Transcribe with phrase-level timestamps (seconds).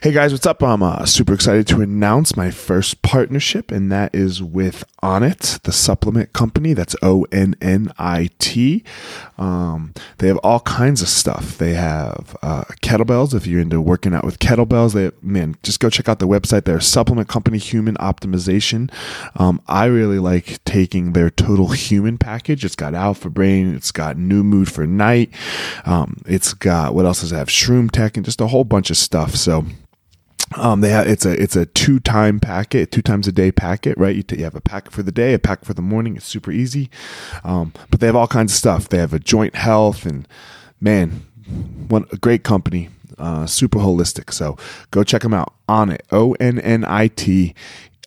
[0.00, 0.62] Hey guys, what's up?
[0.62, 5.72] I'm uh, super excited to announce my first partnership, and that is with Onnit, the
[5.72, 6.72] supplement company.
[6.72, 8.84] That's O N N I T.
[9.38, 11.58] Um, they have all kinds of stuff.
[11.58, 13.34] They have uh, kettlebells.
[13.34, 16.62] If you're into working out with kettlebells, they man, just go check out their website.
[16.62, 18.92] They're a supplement company, Human Optimization.
[19.34, 22.64] Um, I really like taking their Total Human package.
[22.64, 23.74] It's got Alpha Brain.
[23.74, 25.32] It's got New Mood for Night.
[25.84, 27.48] Um, it's got what else does it have?
[27.48, 29.34] Shroom Tech and just a whole bunch of stuff.
[29.34, 29.66] So
[30.56, 33.96] um, they have it's a it's a two time packet, two times a day packet,
[33.98, 34.16] right?
[34.16, 36.16] You, t- you have a packet for the day, a packet for the morning.
[36.16, 36.90] It's super easy,
[37.44, 38.88] um, but they have all kinds of stuff.
[38.88, 40.26] They have a joint health and
[40.80, 41.26] man,
[41.88, 44.32] one a great company, uh, super holistic.
[44.32, 44.56] So
[44.90, 47.54] go check them out On Onnit O N N I T.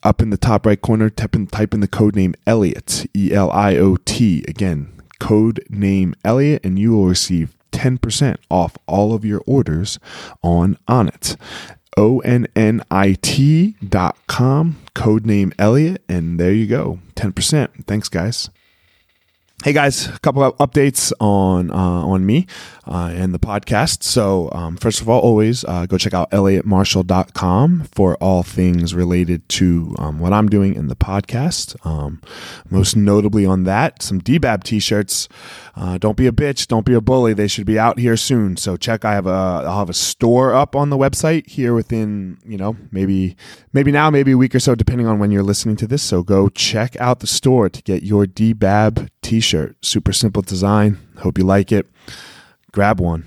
[0.04, 3.32] Up in the top right corner, type in, type in the code name Elliot E
[3.32, 4.92] L I O T again.
[5.20, 10.00] Code name Elliot, and you will receive 10% off all of your orders
[10.42, 11.38] on Onnit.
[11.98, 17.00] O-N-N-I-T dot com, code name Elliot, and there you go.
[17.16, 17.86] 10%.
[17.86, 18.50] Thanks, guys.
[19.64, 22.48] Hey guys, a couple of updates on uh, on me
[22.88, 24.02] uh, and the podcast.
[24.02, 29.48] So um, first of all, always uh, go check out elliottmarshall.com for all things related
[29.50, 31.76] to um, what I'm doing in the podcast.
[31.86, 32.24] Um,
[32.72, 35.30] most notably on that, some DBAB t-shirts.
[35.76, 37.36] Uh, don't be a bitch, don't be a bully.
[37.36, 38.58] They should be out here soon.
[38.58, 39.06] So check.
[39.06, 42.78] I have a I'll have a store up on the website here within you know
[42.92, 43.36] maybe
[43.74, 46.02] maybe now maybe a week or so depending on when you're listening to this.
[46.02, 49.76] So go check out the store to get your DBAB t-shirt shirt.
[49.86, 50.98] Super simple design.
[51.20, 51.86] Hope you like it.
[52.72, 53.26] Grab one.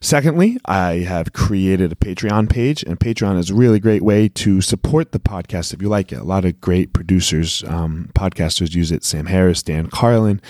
[0.00, 4.60] Secondly, I have created a Patreon page, and Patreon is a really great way to
[4.62, 6.16] support the podcast if you like it.
[6.16, 9.04] A lot of great producers, um, podcasters use it.
[9.04, 10.40] Sam Harris, Dan Carlin.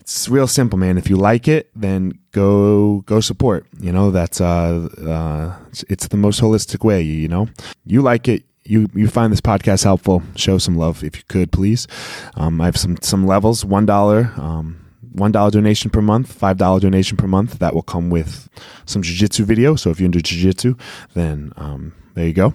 [0.00, 0.98] It's real simple, man.
[0.98, 3.66] If you like it, then go go support.
[3.80, 7.00] You know that's uh, uh it's, it's the most holistic way.
[7.00, 7.48] You know,
[7.84, 11.52] you like it, you you find this podcast helpful, show some love if you could,
[11.52, 11.86] please.
[12.34, 13.64] Um, I have some some levels.
[13.64, 14.32] One dollar.
[14.36, 14.82] Um,
[15.12, 17.58] one dollar donation per month, five dollar donation per month.
[17.58, 18.50] That will come with
[18.84, 19.74] some jujitsu video.
[19.74, 20.78] So if you're into jujitsu,
[21.14, 22.54] then um, there you go.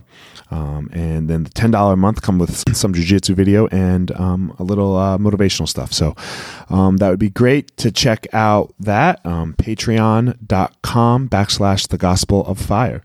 [0.51, 4.55] Um, and then the ten dollar a month come with some jujitsu video and um,
[4.59, 5.91] a little uh, motivational stuff.
[5.91, 6.15] So
[6.69, 8.73] um, that would be great to check out.
[8.79, 13.01] That um, Patreon.com backslash The Gospel of Fire.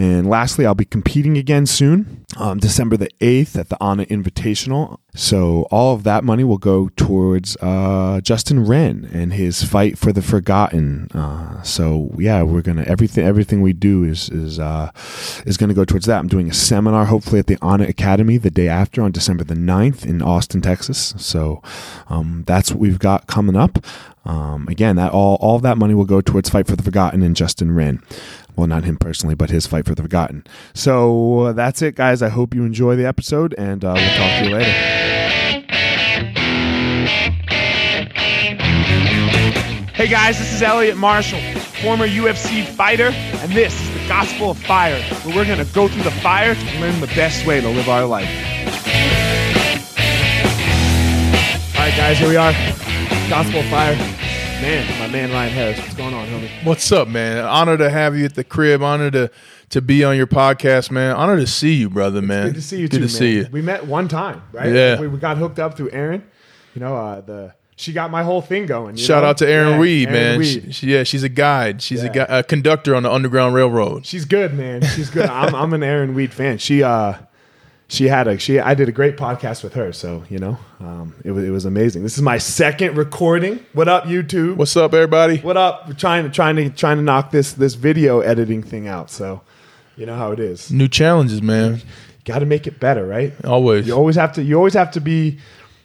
[0.00, 4.96] And lastly, I'll be competing again soon, um, December the 8th at the Onnit Invitational.
[5.14, 10.10] So all of that money will go towards uh, Justin Wren and his fight for
[10.10, 11.08] the forgotten.
[11.12, 14.90] Uh, so yeah, we're gonna everything everything we do is is uh,
[15.44, 16.18] is gonna go towards that.
[16.18, 19.54] I'm doing a seminar hopefully at the Onnit Academy the day after on December the
[19.54, 21.12] 9th in Austin, Texas.
[21.18, 21.62] So
[22.08, 23.84] um, that's what we've got coming up.
[24.24, 27.36] Um, again, that all all that money will go towards Fight for the Forgotten and
[27.36, 28.02] Justin Wren
[28.60, 30.44] well, not him personally, but his fight for the forgotten.
[30.74, 32.20] So uh, that's it, guys.
[32.20, 34.70] I hope you enjoy the episode, and uh, we'll talk to you later.
[39.94, 41.40] Hey guys, this is Elliot Marshall,
[41.82, 45.88] former UFC fighter, and this is the Gospel of Fire, where we're going to go
[45.88, 48.28] through the fire to learn the best way to live our life.
[51.76, 52.52] All right, guys, here we are.
[53.30, 54.19] Gospel of Fire
[54.60, 55.78] man, my man Ryan Harris.
[55.78, 56.64] What's going on, homie?
[56.64, 57.44] What's up, man?
[57.44, 58.82] Honor to have you at the crib.
[58.82, 59.30] Honor to
[59.70, 61.14] to be on your podcast, man.
[61.16, 62.46] Honor to see you, brother, man.
[62.48, 63.18] Good to see you Good too, to man.
[63.18, 63.48] see you.
[63.52, 64.72] We met one time, right?
[64.72, 65.00] Yeah.
[65.00, 66.24] We, we got hooked up through Aaron.
[66.74, 68.96] You know, uh, the she got my whole thing going.
[68.96, 69.30] you Shout know?
[69.30, 70.38] out to Aaron Yeah, Reed, Aaron man.
[70.40, 70.64] Reed.
[70.66, 71.80] She, she- yeah, she's a guide.
[71.82, 72.26] She's Yeah.
[72.28, 74.04] a, a conductor on the Underground Railroad.
[74.06, 74.82] She's good, man.
[74.82, 75.26] She's good.
[75.26, 76.58] I'm, I'm an Aaron Reed fan.
[76.58, 77.14] She uh
[77.90, 81.14] she had a she I did a great podcast with her, so you know, um,
[81.24, 82.04] it was it was amazing.
[82.04, 83.64] This is my second recording.
[83.72, 84.56] What up, YouTube?
[84.56, 85.38] What's up, everybody?
[85.38, 85.88] what up?
[85.88, 89.10] We're trying to trying to trying to knock this this video editing thing out.
[89.10, 89.42] So
[89.96, 90.70] you know how it is.
[90.70, 91.82] New challenges, man.
[92.24, 93.34] Got to make it better, right?
[93.44, 93.88] Always.
[93.88, 94.42] You always have to.
[94.42, 95.38] You always have to be.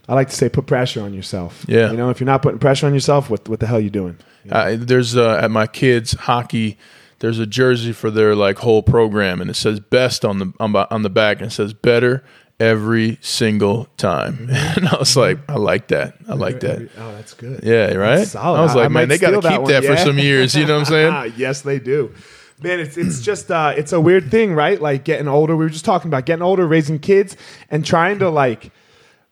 [0.07, 1.65] I like to say, put pressure on yourself.
[1.67, 1.89] Yeah.
[1.89, 3.89] You know, if you're not putting pressure on yourself, what what the hell are you
[3.89, 4.17] doing?
[4.47, 6.77] Uh, there's uh, at my kids hockey.
[7.25, 10.74] There's a jersey for their like whole program, and it says best on the on,
[10.74, 12.24] the- on the back, and it says better
[12.60, 14.48] every single time.
[14.77, 16.18] And I was like, I like that.
[16.30, 16.88] I like that.
[17.00, 17.62] Oh, that's good.
[17.63, 18.18] Yeah, right.
[18.18, 18.60] That's solid.
[18.60, 20.04] I was like, I man, they got to that keep that for Yeah.
[20.04, 20.54] some years.
[20.54, 21.33] You know what I'm saying?
[21.38, 22.13] yes, they do.
[22.62, 24.80] Man, it's it's just uh, it's a weird thing, right?
[24.80, 25.56] Like getting older.
[25.57, 27.36] We were just talking about getting older, raising kids,
[27.71, 28.71] and trying to like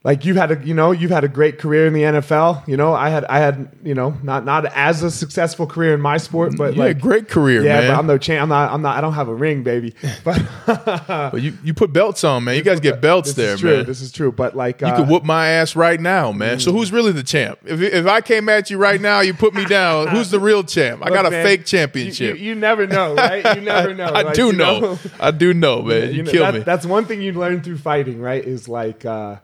[0.05, 2.67] like you've had a you know you've had a great career in the NFL.
[2.67, 6.01] You know, I had I had you know not not as a successful career in
[6.01, 7.79] my sport, but Yeah, like great career, yeah.
[7.79, 7.89] man.
[7.91, 8.41] But I'm no champ.
[8.43, 8.71] I'm not.
[8.73, 8.97] I'm not.
[8.97, 9.95] I don't have a ring, baby.
[10.25, 10.41] But
[11.31, 12.55] But you, you put belts on, man.
[12.55, 13.77] You guys get belts there this there, is true.
[13.77, 13.85] man.
[13.85, 14.31] This is true.
[14.33, 16.59] But like You uh, could whoop my ass right now, man.
[16.59, 17.59] So who's really the champ?
[17.65, 20.07] If if I came at you right now, you put me down.
[20.13, 21.01] Who's the real champ?
[21.01, 22.37] I look, got a man, fake championship.
[22.39, 23.55] You, you never know, right?
[23.55, 24.05] You never know.
[24.05, 24.99] I Like, do you know.
[25.19, 26.13] I do know, man.
[26.13, 26.59] You, know, kill that- me.
[26.59, 28.43] That's one thing you learn through fighting, right?
[28.43, 29.37] Is like uh,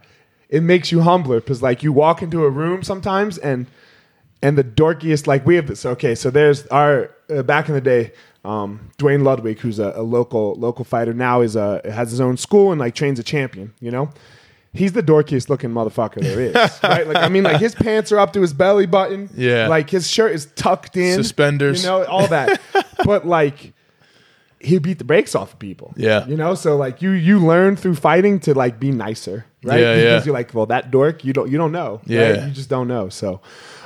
[0.49, 3.67] it makes you humbler because like you walk into a room sometimes and
[4.41, 5.85] and the dorkiest like we have this.
[5.85, 8.11] Okay, so there's our uh, back in the day.
[8.45, 12.37] Um, Duane Ludwig, who's a, a local local fighter now, is a has his own
[12.37, 13.73] school and like trains a champion.
[13.81, 14.09] You know,
[14.73, 17.05] he's the dorkiest looking motherfucker there is, right?
[17.05, 19.29] Like I mean, like his pants are up to his belly button.
[19.35, 19.67] Yeah.
[19.67, 21.83] like his shirt is tucked in, Suspenders.
[21.83, 22.61] you know, all that.
[23.03, 23.73] but like
[24.61, 25.93] he beat the brakes off of people.
[25.97, 26.25] Yeah.
[26.25, 29.79] You know, so like you you learn through fighting to like be nicer, right?
[29.79, 30.25] Yeah, because yeah.
[30.25, 32.01] you're like, well, that dork, you don't you don't know.
[32.05, 32.29] Yeah.
[32.29, 32.47] Right?
[32.47, 33.09] You just don't know.
[33.09, 33.41] So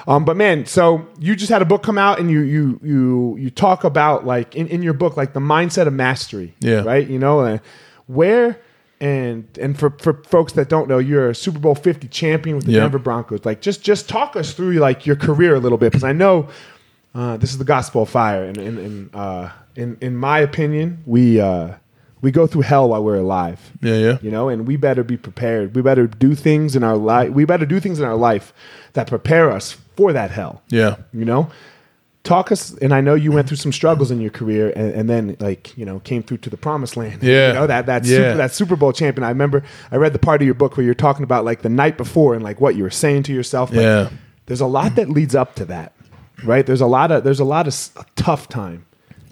[0.08, 3.38] um, but man, so you just had a book come out and you you you
[3.38, 6.54] you talk about like in, in your book, like the mindset of mastery.
[6.60, 6.82] Yeah.
[6.82, 7.08] Right?
[7.08, 7.62] You know, and
[8.08, 8.60] where
[9.00, 12.66] and and for, for folks that don't know, you're a Super Bowl 50 champion with
[12.66, 12.82] the Yeah.
[12.82, 13.46] Denver Broncos.
[13.46, 16.50] Like just just talk us through like your career a little bit because I know
[17.16, 21.04] uh, this is the gospel of fire, and in in, uh, in in my opinion,
[21.06, 21.76] we uh,
[22.24, 23.60] we go through hell while we're alive.
[23.82, 24.18] yeah, yeah.
[24.24, 25.76] You know, and we better be prepared.
[25.76, 27.30] We better do things in our life.
[27.32, 28.52] We better do things in our life
[28.94, 30.64] that prepare us for that hell.
[30.70, 30.96] Yeah.
[31.14, 31.52] You know,
[32.24, 32.74] talk us.
[32.82, 35.78] And I know you went through some struggles in your career, and, and then like
[35.78, 37.22] you know came through to the promised land.
[37.32, 37.50] Yeah.
[37.50, 38.18] you know that that Yeah.
[38.18, 39.24] super, that Super Bowl champion.
[39.24, 39.62] I remember
[39.92, 42.34] I read the part of your book where you're talking about like the night before
[42.36, 43.70] and like what you were saying to yourself.
[43.72, 44.10] Like, Yeah.
[44.46, 45.92] there's a lot that leads up to that,
[46.46, 46.66] right?
[46.66, 47.76] There's a lot of there's a lot of
[48.16, 48.86] tough time,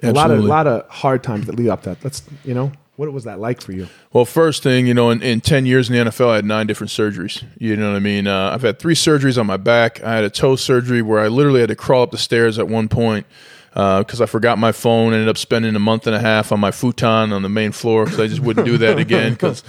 [0.03, 0.49] a lot of Absolutely.
[0.49, 2.03] lot of hard times that lead up to that.
[2.03, 2.71] Let's you know
[3.01, 3.87] what was that like for you?
[4.13, 6.67] Well, first thing, you know, in, in 10 years in the NFL, I had nine
[6.67, 7.43] different surgeries.
[7.57, 8.27] You know what I mean?
[8.27, 10.03] Uh, I've had three surgeries on my back.
[10.03, 12.67] I had a toe surgery where I literally had to crawl up the stairs at
[12.67, 13.25] one point
[13.71, 15.13] because I forgot my phone.
[15.13, 18.05] Ended up spending a month and a half on my futon on the main floor
[18.05, 19.33] because I just wouldn't do that again.
[19.33, 19.63] Because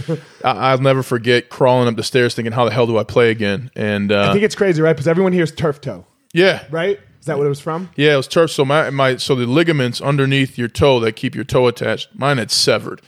[0.44, 3.70] I'll never forget crawling up the stairs thinking, how the hell do I play again?
[3.76, 4.93] And I uh, think it's crazy, right?
[4.93, 7.00] Because everyone hears turf toe, yeah, right?
[7.22, 7.88] Is that what it was from?
[7.94, 8.50] yeah, it was turf.
[8.50, 12.38] So my, my so the ligaments underneath your toe that keep your toe attached, mine
[12.38, 13.00] had severed,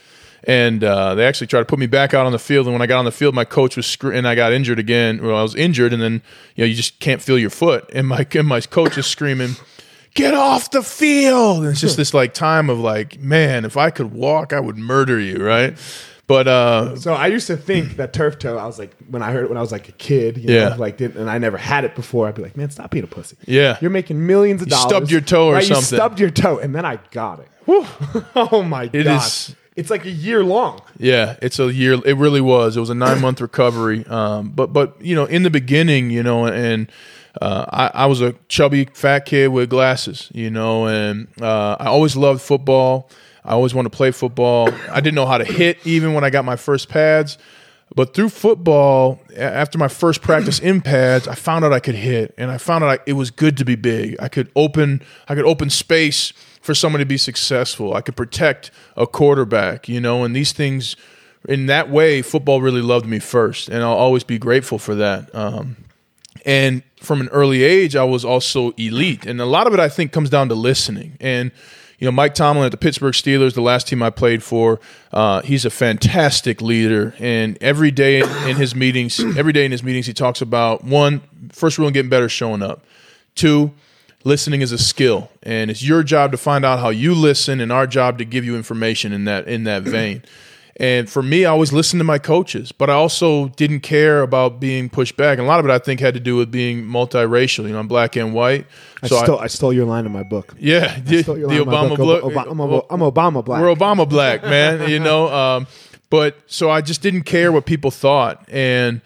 [0.44, 2.66] and uh, they actually tried to put me back out on the field.
[2.66, 4.78] And when I got on the field, my coach was scre- and I got injured
[4.78, 5.20] again.
[5.20, 6.22] Well, I was injured, and then
[6.54, 9.56] you know you just can't feel your foot, and my and my coach is screaming.
[10.14, 11.64] Get off the field!
[11.64, 14.76] And it's just this like time of like, man, if I could walk, I would
[14.76, 15.76] murder you, right?
[16.26, 18.56] But uh, So I used to think that turf toe.
[18.56, 20.70] I was like, when I heard it when I was like a kid, you Yeah.
[20.70, 22.26] know, like, did, and I never had it before.
[22.28, 23.36] I'd be like, man, stop being a pussy.
[23.46, 23.76] Yeah.
[23.82, 24.88] you're making millions of You dollars.
[24.88, 25.62] stubbed your toe or right?
[25.68, 25.96] You something.
[25.98, 27.48] stubbed your toe, and then I got it.
[28.36, 30.80] oh my It god, is- it's like a year long.
[30.98, 31.94] Yeah, it's a year.
[32.06, 32.76] It really was.
[32.76, 34.06] It was a nine month recovery.
[34.06, 36.88] Um, but but you know, in the beginning, you know, and
[37.42, 41.86] uh, I, I was a chubby fat kid with glasses, you know, and uh, I
[41.86, 43.10] always loved football.
[43.44, 44.70] I always wanted to play football.
[44.90, 47.36] I didn't know how to hit even when I got my first pads.
[47.94, 52.34] But through football, after my first practice in pads, I found out I could hit,
[52.36, 54.16] and I found out I, it was good to be big.
[54.18, 57.94] I could open, I could open space for someone to be successful.
[57.94, 60.96] I could protect a quarterback, you know, and these things.
[61.46, 65.32] In that way, football really loved me first, and I'll always be grateful for that.
[65.34, 65.76] Um,
[66.46, 69.90] and from an early age, I was also elite, and a lot of it I
[69.90, 71.18] think comes down to listening.
[71.20, 71.52] And
[71.98, 74.80] you know, Mike Tomlin at the Pittsburgh Steelers, the last team I played for,
[75.12, 77.14] uh, he's a fantastic leader.
[77.18, 81.22] And every day in his meetings, every day in his meetings, he talks about one,
[81.50, 82.84] first rule in getting better, showing up.
[83.34, 83.72] Two,
[84.24, 87.70] listening is a skill, and it's your job to find out how you listen, and
[87.70, 90.22] our job to give you information in that in that vein.
[90.76, 94.58] And for me, I always listened to my coaches, but I also didn't care about
[94.58, 95.38] being pushed back.
[95.38, 97.64] And a lot of it, I think, had to do with being multiracial.
[97.64, 98.66] You know, I'm black and white.
[99.02, 100.52] I So I- stole I, stole your line in my book.
[100.58, 102.86] yeah, the, Stole the your line in my Obama book.
[102.90, 103.60] I'm, I'm Obama black.
[103.62, 104.90] We're Obama black, man.
[104.90, 105.66] You know, um,
[106.10, 109.00] but so I just didn't care what people thought, and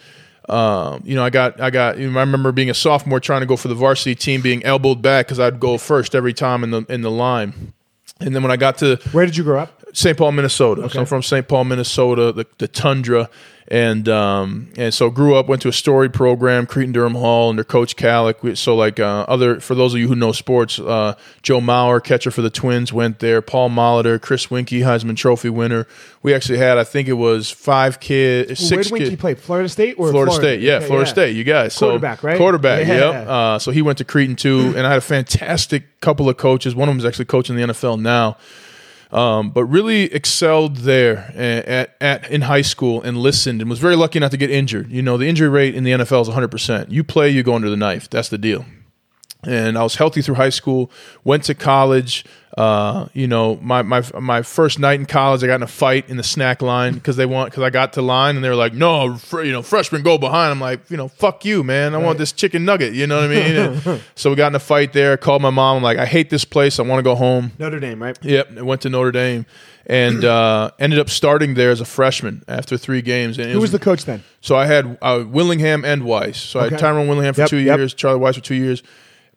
[0.48, 1.98] um, you know, I got, I got.
[1.98, 4.64] You know, I remember being a sophomore trying to go for the varsity team, being
[4.64, 7.75] elbowed back because I'd go first every time in the in the line.
[8.20, 9.77] And then when I got to Where did you grow up?
[9.98, 10.16] St.
[10.16, 10.88] Paul, Minnesota.
[10.88, 11.48] So I'm from St.
[11.48, 13.28] Paul, Minnesota, the, the tundra,
[13.66, 17.96] and um, and so grew up, went to a story program, Cretin-Derham Hall, under Coach
[17.96, 18.56] Calick.
[18.56, 22.30] So like uh, other for those of you who know sports, uh, Joe Mauer, catcher
[22.30, 23.42] for the Twins, went there.
[23.42, 25.88] Paul Molitor, Chris Weinke, Heisman Trophy winner.
[26.22, 29.20] We actually had, I think it was five kids, Where six did Weinke kids.
[29.20, 29.34] play?
[29.34, 31.34] Florida State or Florida, State, yeah, Okay, Florida State.
[31.34, 32.38] You guys, so Quarterback, right?
[32.38, 32.94] Quarterback, Yeah.
[32.94, 33.28] yep.
[33.28, 36.74] Uh, so he went to Cretin too, and I had a fantastic couple of coaches.
[36.76, 38.36] One of them is actually coaching the NFL now.
[39.10, 43.96] Um, but really excelled there at, at in high school and listened and was very
[43.96, 44.90] lucky not to get injured.
[44.90, 46.90] You know, the injury rate in the NFL is 100%.
[46.90, 48.10] You play, you go under the knife.
[48.10, 48.66] That's the deal
[49.45, 50.90] and I was healthy through high school.
[51.25, 52.25] Went to college.
[52.57, 56.09] Uh, you know, my, my my first night in college, I got in a fight
[56.09, 58.57] in the snack line because they want because I got to line and they were
[58.57, 61.95] like, "No, fr- you know, freshmen go behind." I'm like, you know, fuck you, man.
[61.95, 62.04] I right.
[62.04, 62.95] want this chicken nugget.
[62.95, 64.00] You know what I mean?
[64.16, 65.16] so we got in a fight there.
[65.16, 65.76] Called my mom.
[65.76, 66.80] I'm like, I hate this place.
[66.80, 67.52] I want to go home.
[67.61, 68.18] Notre Dame, right?
[68.25, 68.59] Yep.
[68.59, 69.47] I went to Notre Dame
[69.88, 73.38] and uh, ended up starting there as a freshman after three games.
[73.38, 74.23] And Who was, was, the coach then?
[74.40, 76.37] So I had uh, Willingham and Weis.
[76.37, 76.66] So okay.
[76.66, 77.78] I had Tyrone Willingham for yep, two yep.
[77.78, 78.83] years, Charlie Weis for two years.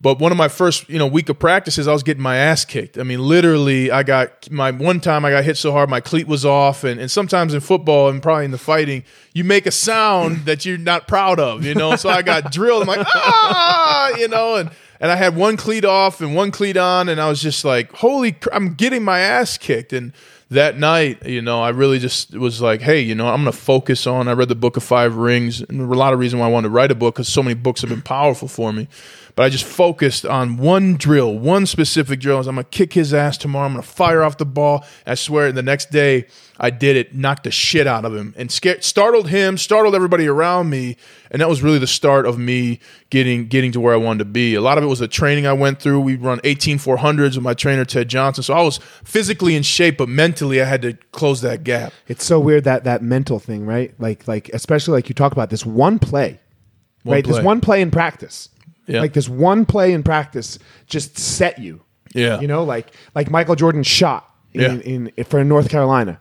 [0.01, 2.65] But one of my first, you know, week of practices, I was getting my ass
[2.65, 2.97] kicked.
[2.97, 6.27] I mean, literally, I got my one time I got hit so hard my cleat
[6.27, 9.03] was off, and, and sometimes in football and probably in the fighting,
[9.33, 11.95] you make a sound that you're not proud of, you know.
[11.95, 12.81] So I got drilled.
[12.81, 16.77] I'm like, ah, you know, and and I had one cleat off and one cleat
[16.77, 20.13] on, and I was just like, holy, cr- I'm getting my ass kicked, and
[20.51, 23.57] that night, you know, I really just was like, hey, you know, I'm going to
[23.57, 24.27] focus on.
[24.27, 26.67] I read the Book of Five Rings, and a lot of reason why I wanted
[26.67, 28.89] to write a book because so many books have been powerful for me.
[29.35, 32.39] But I just focused on one drill, one specific drill.
[32.39, 33.65] I'm going to kick his ass tomorrow.
[33.65, 34.85] I'm going to fire off the ball.
[35.05, 36.27] I swear, the next day
[36.59, 40.27] I did it, knocked the shit out of him, and scared, startled him, startled everybody
[40.27, 40.97] around me,
[41.31, 44.25] and that was really the start of me getting getting to where I wanted to
[44.25, 44.53] be.
[44.53, 46.01] A lot of it was the training I went through.
[46.01, 49.97] We run 18 400s with my trainer Ted Johnson, so I was physically in shape,
[49.97, 51.93] but mentally I had to close that gap.
[52.07, 53.93] It's so weird that that mental thing, right?
[53.97, 56.39] Like like especially like you talk about this one play,
[57.03, 57.23] one right?
[57.23, 57.33] Play.
[57.33, 58.49] This one play in practice
[58.87, 59.01] yeah.
[59.01, 61.81] Like this one play in practice just set you.
[62.13, 62.39] Yeah.
[62.39, 64.71] You know, like like Michael Jordan shot in, yeah.
[64.83, 66.19] in, in for North Carolina.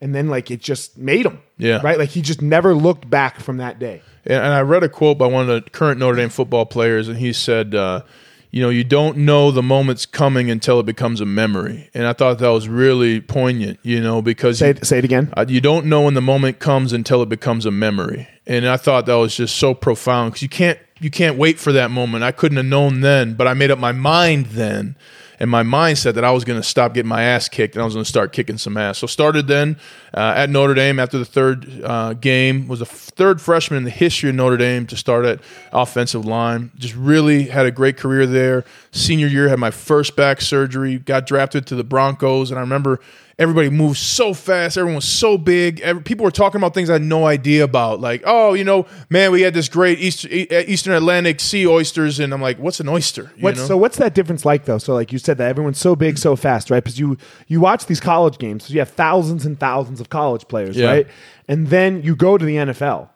[0.00, 1.40] And then like it just made him.
[1.58, 1.80] Yeah.
[1.82, 1.98] Right?
[1.98, 4.02] Like he just never looked back from that day.
[4.26, 7.16] And I read a quote by one of the current Notre Dame football players, and
[7.16, 8.02] he said, uh,
[8.50, 11.90] you know, you don't know the moment's coming until it becomes a memory.
[11.94, 15.32] And I thought that was really poignant, you know, because say it, say it again.
[15.36, 18.26] Uh, you don't know when the moment comes until it becomes a memory.
[18.46, 21.72] And I thought that was just so profound because you can't you can't wait for
[21.72, 22.24] that moment.
[22.24, 24.96] I couldn't have known then, but I made up my mind then
[25.38, 27.84] and my mindset that I was going to stop getting my ass kicked and I
[27.84, 28.98] was going to start kicking some ass.
[28.98, 29.76] So started then
[30.14, 33.90] uh, at Notre Dame after the third uh, game was the third freshman in the
[33.90, 35.40] history of Notre Dame to start at
[35.72, 36.70] offensive line.
[36.76, 38.64] Just really had a great career there.
[38.92, 40.98] Senior year had my first back surgery.
[40.98, 43.00] Got drafted to the Broncos, and I remember
[43.38, 44.78] everybody moved so fast.
[44.78, 45.80] Everyone was so big.
[45.80, 48.00] Every, people were talking about things I had no idea about.
[48.00, 52.32] Like, oh, you know, man, we had this great East, Eastern Atlantic sea oysters, and
[52.32, 53.30] I'm like, what's an oyster?
[53.40, 54.78] What's, so what's that difference like though?
[54.78, 56.82] So like you said that everyone's so big so fast, right?
[56.82, 57.16] Because you
[57.46, 60.88] you watch these college games, so you have thousands and thousands of college players, yeah.
[60.88, 61.06] right?
[61.48, 63.10] And then you go to the NFL.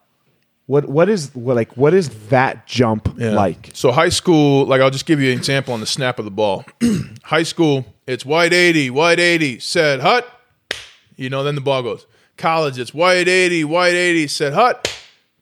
[0.71, 3.31] What what is what like what is that jump yeah.
[3.31, 3.71] like?
[3.73, 6.31] So high school, like I'll just give you an example on the snap of the
[6.31, 6.63] ball.
[7.23, 10.25] high school, it's white 80, white 80, said hut.
[11.17, 12.07] You know, then the ball goes.
[12.37, 14.89] College, it's white 80, white 80, said hut.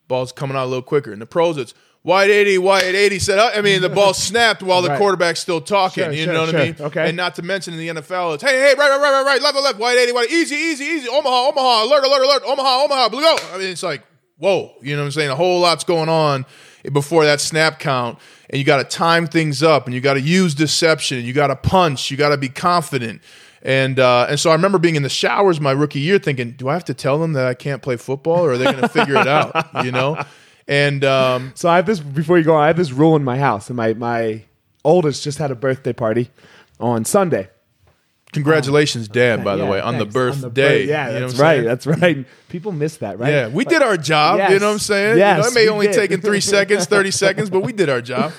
[0.08, 1.12] Ball's coming out a little quicker.
[1.12, 3.52] In the pros, it's white 80, white 80, said hut.
[3.56, 4.98] I mean, the ball snapped while the right.
[4.98, 6.02] quarterback's still talking.
[6.02, 6.58] Sure, you sure, know what sure.
[6.58, 6.76] I mean?
[6.80, 7.06] Okay.
[7.06, 9.42] And not to mention in the NFL, it's hey, hey, right, right, right, right, right,
[9.42, 13.08] left, left, white 80, white, easy, easy, easy, Omaha, Omaha, alert, alert, alert, Omaha, Omaha,
[13.10, 13.36] blue go.
[13.54, 14.02] I mean, it's like,
[14.40, 15.30] whoa, you know what I'm saying?
[15.30, 16.46] A whole lot's going on
[16.92, 18.18] before that snap count.
[18.48, 21.24] And you got to time things up and you got to use deception.
[21.24, 22.10] You got to punch.
[22.10, 23.20] You got to be confident.
[23.62, 26.68] And uh, and so I remember being in the showers my rookie year thinking, do
[26.68, 28.88] I have to tell them that I can't play football or are they going to
[28.88, 29.68] figure it out?
[29.84, 30.22] You know?
[30.66, 33.38] And um, so I have this, before you go I have this rule in my
[33.38, 33.68] house.
[33.68, 34.44] And my, my
[34.84, 36.30] oldest just had a birthday party
[36.78, 37.50] on Sunday.
[38.32, 40.86] Congratulations, oh, Dad, by the way, on the birthday.
[40.86, 41.64] yeah, that's right.
[41.64, 42.26] That's right.
[42.48, 43.30] People miss that, right?
[43.30, 44.38] Yeah, we did our job.
[44.38, 45.18] Yes, you know what I'm saying?
[45.18, 48.00] Yes, you know, it may only taken three seconds, 30 seconds, but we did our
[48.00, 48.32] job.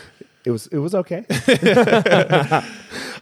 [0.45, 1.25] It was it was okay.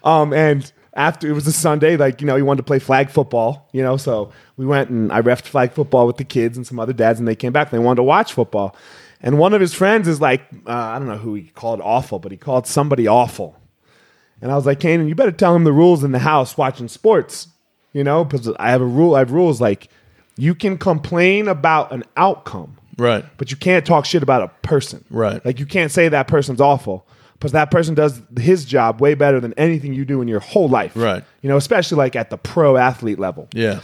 [0.03, 3.09] um, and after it was a Sunday, like you know, he wanted to play flag
[3.09, 3.67] football.
[3.73, 6.79] You know, so we went and I refed flag football with the kids and some
[6.79, 8.75] other dads, and they came back and they wanted to watch football.
[9.21, 12.19] And one of his friends is like, uh, I don't know who he called awful,
[12.19, 13.58] but he called somebody awful.
[14.41, 16.87] And I was like, Kanan, you better tell him the rules in the house watching
[16.87, 17.47] sports,
[17.93, 19.15] you know, because I have a rule.
[19.15, 19.89] I have rules like
[20.37, 23.25] you can complain about an outcome, right?
[23.37, 25.43] But you can't talk shit about a person, right?
[25.45, 29.39] Like you can't say that person's awful because that person does his job way better
[29.39, 31.23] than anything you do in your whole life, right?
[31.41, 33.81] You know, especially like at the pro athlete level, yeah.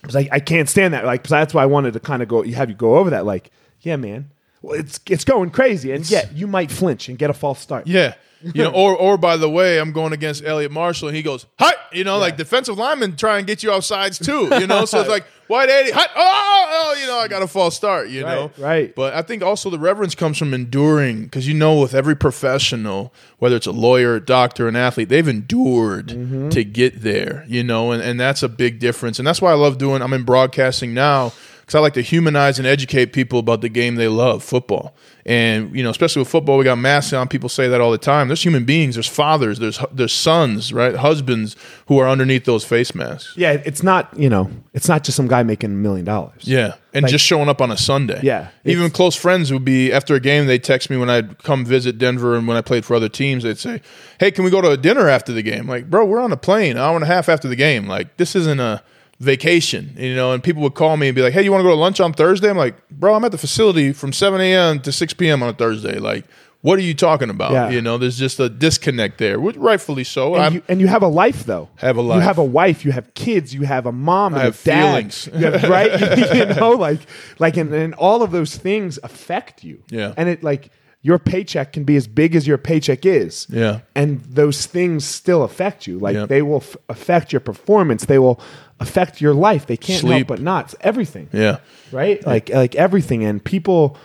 [0.00, 1.04] Because I, I can't stand that.
[1.04, 3.24] Like, that's why I wanted to kind of go have you go over that.
[3.24, 7.30] Like, yeah, man, well, it's it's going crazy, and yet you might flinch and get
[7.30, 7.86] a false start.
[7.86, 8.14] Yeah,
[8.54, 11.46] you know, or or by the way, I'm going against Elliot Marshall, and he goes,
[11.58, 12.20] "Hi," you know, yeah.
[12.20, 14.84] like defensive linemen try and get you off sides too, you know.
[14.84, 18.08] So it's like, White eighty, hot, oh, oh, you know, I got a false start,
[18.08, 18.94] you know, Right, right.
[18.94, 23.12] But I think also the reverence comes from enduring, because you know, with every professional,
[23.38, 26.48] whether it's a lawyer, a doctor, an athlete, they've endured Mm-hmm.
[26.50, 29.54] to get there, you know, and, and that's a big difference, and that's why I
[29.54, 30.00] love doing.
[30.00, 31.32] I'm in broadcasting now
[31.72, 34.94] because I like to humanize and educate people about the game they love, football.
[35.24, 37.28] And you know, especially with football, we got masks on.
[37.28, 38.28] People say that all the time.
[38.28, 38.96] There's human beings.
[38.96, 39.58] There's fathers.
[39.58, 40.94] There's there's sons, right?
[40.96, 43.32] Husbands who are underneath those face masks.
[43.36, 46.42] Yeah, it's not you know, it's not just some guy making a million dollars.
[46.42, 48.20] Yeah, and Like- just showing up on a Sunday.
[48.22, 50.46] Yeah, even close friends would be after a game.
[50.46, 53.44] They text me when I'd come visit Denver and when I played for other teams.
[53.44, 53.80] They'd say,
[54.18, 56.36] "Hey, can we go to a dinner after the game?" Like, bro, we're on a
[56.36, 57.86] plane, an hour and a half after the game.
[57.86, 58.82] Like, this isn't a
[59.22, 60.32] vacation, you know.
[60.32, 62.00] And people would call me and be like, "Hey, you want to go to lunch
[62.00, 64.80] on Thursday?" I'm like, "Bro, I'm at the facility from 7 a.m.
[64.80, 65.42] to 6 p.m.
[65.42, 65.98] on a Thursday.
[65.98, 66.24] Like,
[66.60, 67.70] what are you talking about?" Yeah.
[67.70, 70.34] You know, there's just a disconnect there, rightfully so.
[70.34, 71.68] And you, and you have a life though.
[71.76, 72.16] Have a life.
[72.16, 72.84] You have a wife.
[72.84, 73.54] You have kids.
[73.54, 74.90] You have a mom and have a dad.
[74.90, 75.28] feelings.
[75.32, 76.00] You have, right?
[76.34, 77.00] you know, like
[77.38, 79.82] like and, and all of those things affect you.
[79.88, 80.14] Yeah.
[80.16, 80.70] And it like
[81.04, 83.46] your paycheck can be as big as your paycheck is.
[83.50, 83.80] Yeah.
[83.94, 85.98] And those things still affect you.
[85.98, 86.26] Like Yeah.
[86.26, 88.04] they will f- affect your performance.
[88.04, 88.40] They will
[88.78, 89.66] affect your life.
[89.66, 90.26] They can't help Sleep.
[90.28, 90.66] but not.
[90.66, 91.28] It's everything.
[91.32, 91.58] yeah.
[91.90, 92.24] Right?
[92.26, 93.24] Like like everything.
[93.24, 93.96] And people.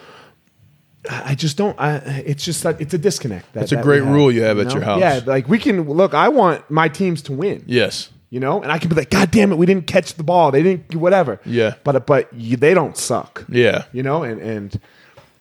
[1.09, 1.79] I just don't.
[1.79, 3.53] I, it's just like it's a disconnect.
[3.53, 4.99] That, It's a great rule you have at your house.
[4.99, 6.13] Yeah, like we can look.
[6.13, 8.09] I want my teams to win Yes.
[8.29, 10.51] you know, and I can be like, God damn it, we didn't catch the ball,
[10.51, 11.39] they didn't, whatever.
[11.45, 11.75] Yeah.
[11.85, 13.45] but but you, they don't suck.
[13.47, 13.85] Yeah.
[13.93, 14.81] you know, and and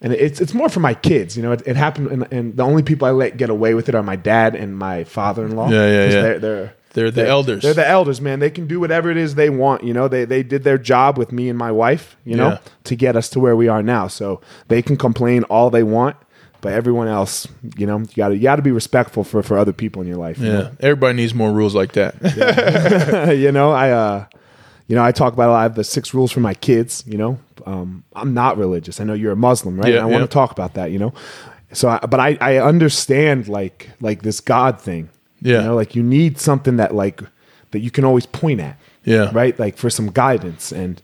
[0.00, 1.36] and it's it's more for my kids.
[1.36, 3.88] You know, it, it happened, and, and the only people I let get away with
[3.88, 5.70] it are my dad and my father-in-law.
[5.70, 6.10] Yeah, yeah, yeah.
[6.22, 7.62] They're they're They're the elders.
[7.62, 8.38] They're the elders, man.
[8.40, 9.84] They can do whatever it is they want.
[9.84, 12.16] You know, they they did their job with me and my wife.
[12.24, 12.58] You know, Yeah.
[12.84, 14.06] to get us to where we are now.
[14.08, 16.16] So they can complain all they want.
[16.62, 19.58] But everyone else, you know, you got to you got to be respectful for, for
[19.58, 20.38] other people in your life.
[20.38, 20.60] you know?
[20.60, 20.70] Yeah.
[20.80, 22.14] Everybody needs more rules like that.
[23.38, 24.24] you know, I, uh,
[24.88, 27.04] you know, I talk about a lot of the six rules for my kids.
[27.06, 29.00] You know, um, I'm not religious.
[29.00, 29.88] I know you're a Muslim, right?
[29.92, 30.26] Yeah, And I want yeah.
[30.26, 30.90] to talk about that.
[30.92, 31.12] You know,
[31.72, 35.08] so, I, but I, I understand like like this God thing.
[35.42, 35.58] Yeah.
[35.60, 37.20] you know, like you need something that like
[37.72, 38.78] that you can always point at.
[39.04, 39.30] Yeah.
[39.32, 39.58] right.
[39.58, 41.00] Like for some guidance and.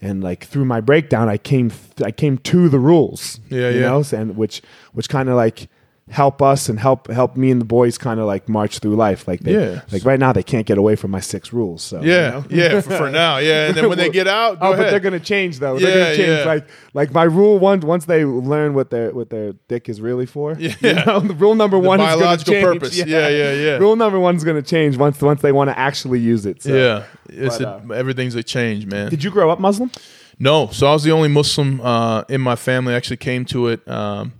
[0.00, 3.80] And like through my breakdown, I came th- I came to the rules, Yeah, you
[3.80, 3.88] yeah.
[3.88, 4.62] know, and which
[4.92, 5.68] which kind of like
[6.10, 9.28] help us and help help me and the boys kind of like march through life.
[9.28, 9.82] Like they, Yeah.
[9.92, 11.82] like right now they can't get away from my six rules.
[11.82, 12.44] So you Yeah, know?
[12.50, 13.66] yeah, for, for now, yeah.
[13.68, 14.84] And then when they get out, oh, ahead.
[14.84, 15.78] but they're gonna change though.
[15.78, 16.28] they're Yeah, gonna change.
[16.40, 16.44] yeah.
[16.44, 20.26] Like like my rule one once they learn what their what their dick is really
[20.26, 20.56] for.
[20.58, 20.74] Yeah.
[20.80, 22.64] You know, the rule number one is biological change.
[22.66, 22.96] purpose.
[22.98, 23.76] Yeah, yeah, yeah.
[23.78, 26.62] Rule number one's gonna change once once they want to actually use it.
[26.62, 26.74] So.
[26.74, 29.10] yeah, it's But, a, everything's a change, man.
[29.10, 29.90] Did you grow up Muslim?
[30.40, 32.94] no, so I was the only Muslim uh, in my family.
[32.94, 34.32] I actually came to it um,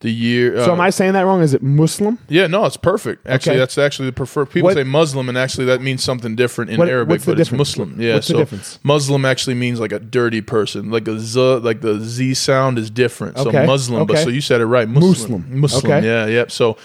[0.00, 0.56] the year.
[0.58, 1.40] Uh, So am I saying that wrong?
[1.40, 2.18] Is it Muslim?
[2.28, 3.26] Yeah, no, it's perfect.
[3.26, 3.58] Actually, Okay.
[3.60, 4.50] that's actually the preferred.
[4.50, 7.32] People What- say Muslim, and actually that means something different in What- Arabic, what's the
[7.32, 7.76] but it's difference?
[7.78, 7.96] Muslim.
[8.00, 8.78] Yeah, what's the so difference?
[8.82, 12.90] Muslim actually means like a dirty person, like a z, like the z sound is
[12.90, 13.38] different.
[13.38, 15.92] So Okay, Muslim, but so you said it right, Muslim, Muslim, Muslim.
[15.92, 16.06] okay.
[16.06, 16.50] Yeah, yep.
[16.50, 16.76] So.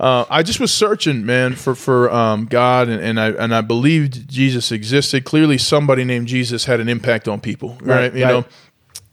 [0.00, 3.62] Uh, I just was searching, man, for for um, God, and, and I and I
[3.62, 5.24] believed Jesus existed.
[5.24, 8.02] Clearly, somebody named Jesus had an impact on people, right?
[8.02, 8.30] Right, you right.
[8.30, 8.44] know,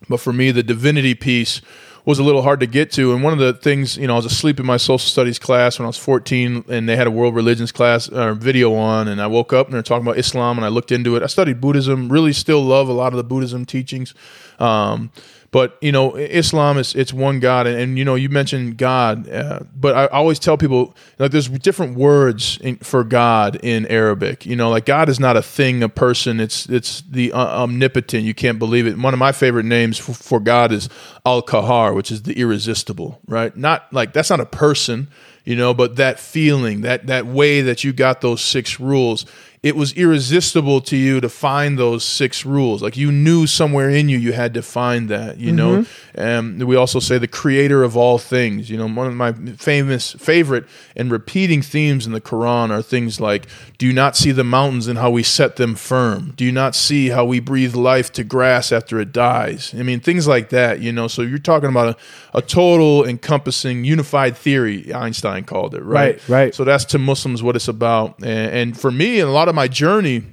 [0.08, 1.60] but for me, the divinity piece
[2.06, 3.14] was a little hard to get to.
[3.14, 5.80] And one of the things, you know, I was asleep in my social studies class
[5.80, 9.20] when I was 14, and they had a world religions class or video on, and
[9.20, 11.24] I woke up and they're talking about Islam, and I looked into it.
[11.24, 14.14] I studied Buddhism, really still love a lot of the Buddhism teachings.
[14.60, 15.12] Um,
[15.56, 19.30] but you know, Islam is it's one God, and, and you know, you mentioned God,
[19.30, 24.46] uh, but I always tell people like there's different words in, for God in Arabic.
[24.46, 26.42] You know, like God is not a thing, a person.
[26.42, 28.26] It's it's the uh, omnipotent.
[28.26, 28.98] You can't believe it.
[28.98, 30.90] One of my favorite names for, for God is
[31.26, 33.22] Al Kahar, which is the irresistible.
[33.26, 33.56] Right?
[33.56, 35.08] Not like that's not a person.
[35.46, 39.26] You know, but that feeling, that that way that you got those six rules,
[39.66, 42.84] it was irresistible to you to find those six rules.
[42.84, 45.40] Like you knew somewhere in you, you had to find that.
[45.40, 46.22] You know, mm-hmm.
[46.22, 48.70] and we also say the creator of all things.
[48.70, 53.20] You know, one of my famous favorite and repeating themes in the Quran are things
[53.20, 53.48] like,
[53.80, 56.36] "Do you not see the mountains and how we set them firm?
[56.38, 60.00] Do you not see how we breathe life to grass after it dies?" I mean,
[60.00, 60.80] things like that.
[60.80, 64.94] You know, so you're talking about a, a total encompassing unified theory.
[64.94, 66.18] Einstein called it, right?
[66.18, 66.56] Right, right.
[66.56, 68.20] So that's to Muslims what it's about.
[68.20, 70.24] And, and for me, and a lot of my journey,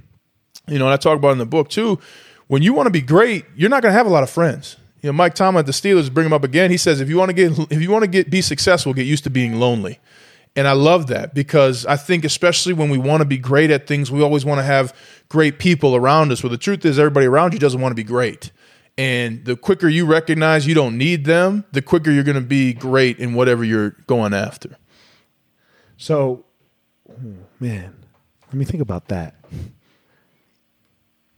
[0.68, 1.98] you know, and I talk about in the book too.
[2.48, 4.76] When you want to be great, you're not going to have a lot of friends.
[5.00, 6.70] You know, Mike Tomlin at the Steelers bring him up again.
[6.70, 9.06] He says if you want to get if you want to get be successful, get
[9.06, 9.98] used to being lonely.
[10.54, 13.86] And I love that because I think especially when we want to be great at
[13.86, 14.94] things, we always want to have
[15.28, 16.42] great people around us.
[16.42, 18.52] Well, the truth is everybody around you doesn't want to be great.
[18.98, 22.74] And the quicker you recognize you don't need them, the quicker you're going to be
[22.74, 24.76] great in whatever you're going after.
[25.96, 26.44] So,
[27.08, 27.14] oh,
[27.58, 28.01] man,
[28.52, 29.34] let me think about that.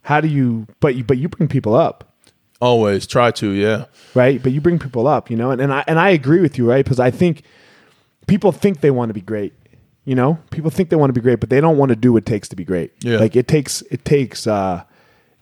[0.01, 0.67] how do you?
[0.79, 2.11] But you but you bring people up.
[2.61, 3.85] Always try to, yeah.
[4.13, 4.41] right?
[4.41, 6.67] But you bring people up, you know, and, and I and I agree with you,
[6.69, 6.83] right?
[6.85, 7.43] Because I think
[8.27, 9.53] people think they want to be great.
[10.05, 12.13] You know, people think they want to be great, but they don't want to do
[12.13, 12.91] what it takes to be great.
[13.01, 13.17] Yeah.
[13.17, 14.83] Like it takes it takes uh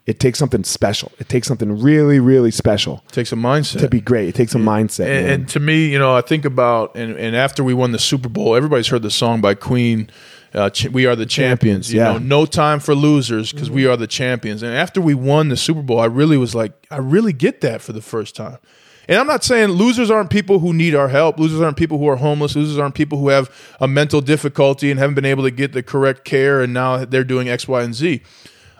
[0.06, 1.12] it takes something special.
[1.18, 3.80] It takes something really, really special It Takes a mindset.
[3.80, 4.28] to be great.
[4.28, 5.06] It takes a mindset.
[5.06, 7.98] and, and to me, you know, I think about and, and after we won the
[7.98, 10.10] Super Bowl, everybody's heard the song by Queen.
[10.54, 11.92] Uh, ch- we are the champions.
[11.92, 12.12] You yeah.
[12.12, 14.62] know, no time for losers because we are the champions.
[14.62, 17.80] And after we won the Super Bowl, I really was like, I really get that
[17.82, 18.58] for the first time.
[19.08, 21.38] And I'm not saying losers aren't people who need our help.
[21.38, 22.56] Losers aren't people who are homeless.
[22.56, 25.82] Losers aren't people who have a mental difficulty and haven't been able to get the
[25.82, 28.22] correct care and now they're doing X, Y, and Z.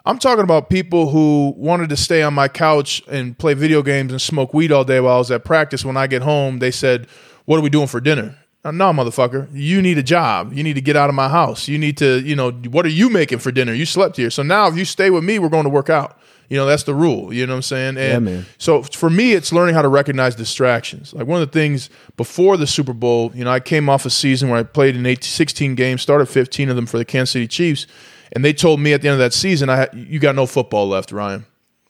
[0.06, 4.12] I'm talking about people who wanted to stay on my couch and play video games
[4.12, 5.84] and smoke weed all day while I was at practice.
[5.84, 7.06] When I get home, they said,
[7.46, 8.37] What are we doing for dinner?
[8.64, 9.48] Uh, No, motherfucker.
[9.53, 10.53] You need a job.
[10.53, 11.68] You need to get out of my house.
[11.68, 13.74] You need to, you know, what are you making for dinner?
[13.74, 14.31] You slept here.
[14.31, 16.18] So now if you stay with me, we're going to work out.
[16.48, 17.33] You know, that's the rule.
[17.33, 17.96] You know what I'm saying?
[17.96, 18.46] And man.
[18.59, 21.14] so for me, it's learning how to recognize distractions.
[21.14, 24.11] Like one of the things before the Super Bowl, you know, I came off a
[24.11, 27.31] season where I played in 8, 16 games, started 15 of them for the Kansas
[27.31, 27.87] City Chiefs,
[28.33, 30.87] and they told me at the end of that season, I you got no football
[30.88, 31.46] left, Ryan.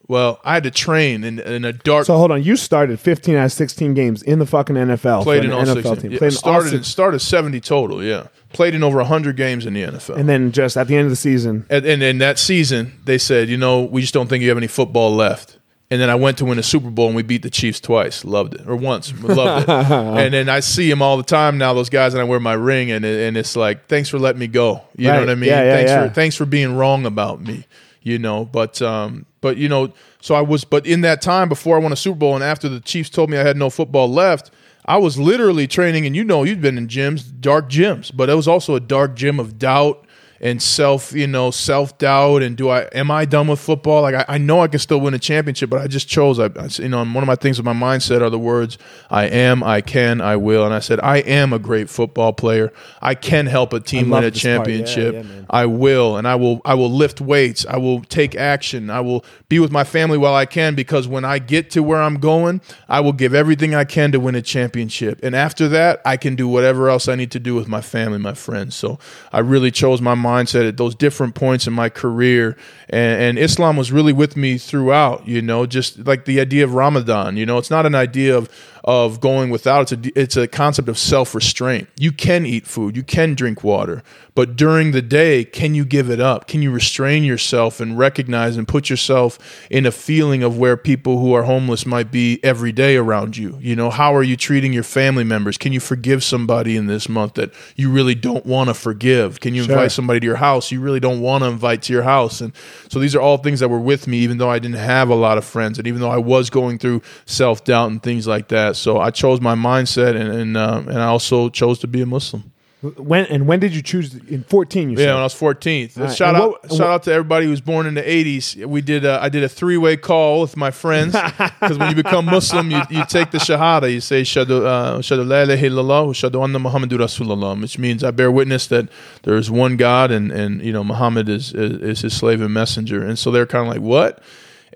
[0.07, 2.05] Well, I had to train in, in a dark.
[2.07, 5.23] so hold on, you started 15 out of 16 games in the fucking NFL.
[5.23, 5.97] played in all NFL 16.
[5.97, 6.13] team.
[6.13, 8.27] Yeah, Played in started six- started 70 total, yeah.
[8.53, 10.17] Played in over 100 games in the NFL.
[10.17, 13.17] and then just at the end of the season, And, and in that season, they
[13.19, 15.59] said, you know, we just don't think you have any football left.
[15.91, 18.25] And then I went to win a Super Bowl and we beat the Chiefs twice.
[18.25, 18.67] Loved it.
[18.67, 19.13] Or once.
[19.23, 19.73] Loved it.
[19.91, 22.55] and then I see them all the time now, those guys, and I wear my
[22.55, 24.83] ring, and, it- and it's like, thanks for letting me go.
[24.97, 25.49] You know what I mean?
[25.51, 26.09] Yeah, yeah, thanks, yeah.
[26.09, 27.67] For, thanks for being wrong about me,
[28.05, 28.45] you know.
[28.45, 31.93] But, um, but, you know, so I was, but in that time before I won
[31.93, 34.53] a Super Bowl and after the Chiefs told me I had no football left,
[34.87, 38.35] I was literally training, and you know, you've been in gyms, dark gyms, but it
[38.35, 40.04] was also a dark gym of doubt
[40.45, 42.43] and self, you know, self doubt.
[42.43, 44.03] And do I am I done with football?
[44.03, 46.39] Like I, I know I can still win a championship, but I just chose.
[46.39, 48.77] I, I you know, one of my things with my mindset are the words
[49.11, 52.73] "I am, I can, I will." And I said, I am a great football player.
[53.01, 54.35] I can help a team win a part.
[54.35, 55.15] Yeah, championship.
[55.15, 55.23] yeah.
[55.49, 56.61] I will, and I will.
[56.67, 57.65] I will lift weights.
[57.65, 58.91] I will take action.
[58.91, 62.03] I will be with my family while I can, because when I get to where
[62.03, 65.21] I'm going, I will give everything I can to win a championship.
[65.23, 68.19] And after that, I can do whatever else I need to do with my family,
[68.19, 68.75] my friends.
[68.75, 68.99] So
[69.33, 72.57] I really chose my mindset at those different points in my career,
[72.89, 75.27] and, and Islam was really with me throughout.
[75.27, 77.37] You know, just like the idea of Ramadan.
[77.37, 78.49] You know, it's not an idea of
[78.85, 79.91] of going without.
[79.91, 81.89] It's a it's a concept of self restraint.
[81.99, 84.03] You can eat food, you can drink water,
[84.35, 86.47] but during the day, can you give it up?
[86.49, 89.39] Can you restrain yourself and recognize and put yourself
[89.71, 93.57] in a feeling of where people who are homeless might be every day around you?
[93.61, 95.57] You know, how are you treating your family members?
[95.57, 99.41] Can you forgive somebody in this month that you really don't want to forgive?
[99.41, 99.73] Can you Sure.
[99.73, 102.41] invite somebody to your house you really don't want to invite to your house?
[102.43, 102.53] And
[102.91, 105.15] so these are all things that were with me, even though I didn't have a
[105.15, 108.49] lot of friends, and even though I was going through self doubt and things like
[108.49, 108.74] that.
[108.77, 112.07] So I chose my mindset, and and, um, and I also chose to be a
[112.07, 112.51] Muslim.
[112.99, 115.05] when and when did you choose in 14 you said?
[115.05, 115.89] Yeah, when I was fourteen.
[115.97, 116.13] right.
[116.15, 118.67] Shout And out, what- shout out to everybody who was born in the 80s.
[118.67, 121.13] We did, uh, I did a three way call with my friends
[121.61, 123.91] because when you become Muslim, you, you take the Shahada.
[123.91, 128.11] You say Shadu, uh, Shadu la ilaha illallah, Shadu anna Muhammadur Rasulullah, which means I
[128.11, 128.89] bear witness that
[129.23, 132.53] there is one God and and you know Muhammad is is, is his slave and
[132.53, 133.03] messenger.
[133.03, 134.19] And so they're kind of like, what?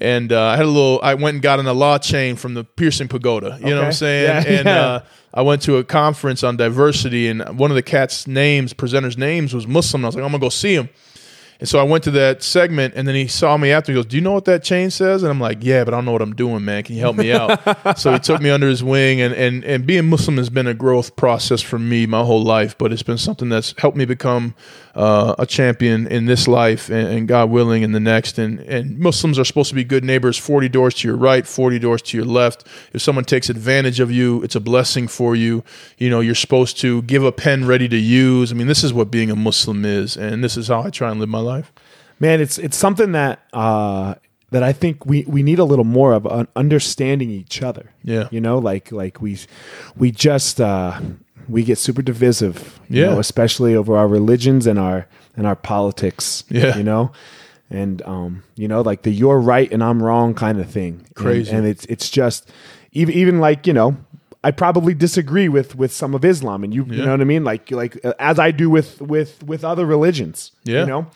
[0.01, 1.01] And uh, I had a little.
[1.03, 3.59] I went and got an Allah chain from the piercing pagoda.
[3.61, 4.25] You know what I'm saying?
[4.25, 4.81] Yeah, and yeah.
[4.81, 9.19] uh, I went to a conference on diversity, and one of the cats' names, presenters'
[9.19, 10.01] names, was Muslim.
[10.01, 10.89] And I was like, I'm gonna go see him.
[11.61, 13.91] And so I went to that segment, and then he saw me after.
[13.91, 15.97] He goes, "Do you know what that chain says?" And I'm like, "Yeah, but I
[15.97, 16.85] don't know what I'm doing, man.
[16.85, 19.85] Can you help me out?" so he took me under his wing, and and and
[19.85, 23.19] being Muslim has been a growth process for me my whole life, but it's been
[23.19, 24.55] something that's helped me become
[24.99, 28.37] uh, a champion in this life, and, and God willing, in the next.
[28.37, 30.37] And and Muslims are supposed to be good neighbors.
[30.37, 32.67] Forty doors to your right, forty doors to your left.
[32.93, 35.63] If someone takes advantage of you, it's a blessing for you.
[35.99, 38.51] You know, you're supposed to give a pen ready to use.
[38.51, 41.11] I mean, this is what being a Muslim is, and this is how I try
[41.13, 41.73] and live my life.
[42.19, 44.17] Man, it's it's something that uh,
[44.51, 47.93] that I think we, we need a little more of uh, understanding each other.
[48.03, 48.29] Yeah.
[48.33, 49.39] you know, like like we
[49.97, 51.01] we just uh,
[51.49, 52.79] we get super divisive.
[52.89, 53.11] you Yeah.
[53.11, 55.07] know, especially over our religions and our
[55.37, 56.45] and our politics.
[56.51, 56.77] Yeah.
[56.77, 57.13] you know,
[57.71, 61.07] and um, you know, like the you're right and I'm wrong kind of thing.
[61.15, 61.51] Crazy.
[61.53, 62.51] and, it's it's just
[62.93, 63.97] even even like you know.
[64.45, 67.43] I probably disagree with with some of Islam, and you you know what I mean,
[67.43, 70.53] like like uh, as I do with with with other religions.
[70.63, 70.81] Yeah.
[70.83, 71.07] you know,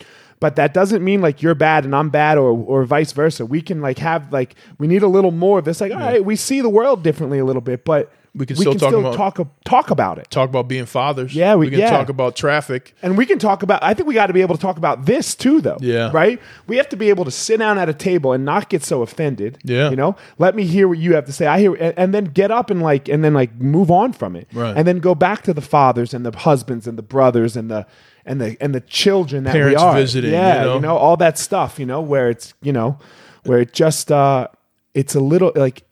[0.42, 3.46] but that doesn't mean like you're bad and I'm bad or or vice versa.
[3.46, 5.80] We can like have like we need a little more of this.
[5.80, 8.74] Like, all right, we see the world differently a little bit, but We can still
[8.74, 10.30] talk about- talk talk about it.
[10.30, 11.34] Talk about being fathers.
[11.34, 11.90] Yeah, we- we can yeah.
[11.90, 12.94] talk about traffic.
[13.02, 13.84] And we can talk about.
[13.84, 15.76] I think we got to be able to talk about this too, though.
[15.80, 16.10] Yeah.
[16.12, 16.40] Right.
[16.66, 19.02] We have to be able to sit down at a table and not get so
[19.02, 19.58] offended.
[19.62, 19.90] Yeah.
[19.90, 21.46] You know, let me hear what you have to say.
[21.46, 24.34] I hear, and, and then get up and like, and then like move on from
[24.34, 24.48] it.
[24.54, 24.74] Right.
[24.76, 27.86] And then go back to the fathers and the husbands and the brothers and the
[28.26, 29.94] and the and the children that Parents we are.
[29.94, 30.74] visiting, Yeah.
[30.74, 30.96] you know?
[30.96, 31.78] all that stuff.
[31.78, 32.98] You know, where it's you know,
[33.44, 34.48] where it just uh,
[34.94, 35.84] it's a little like.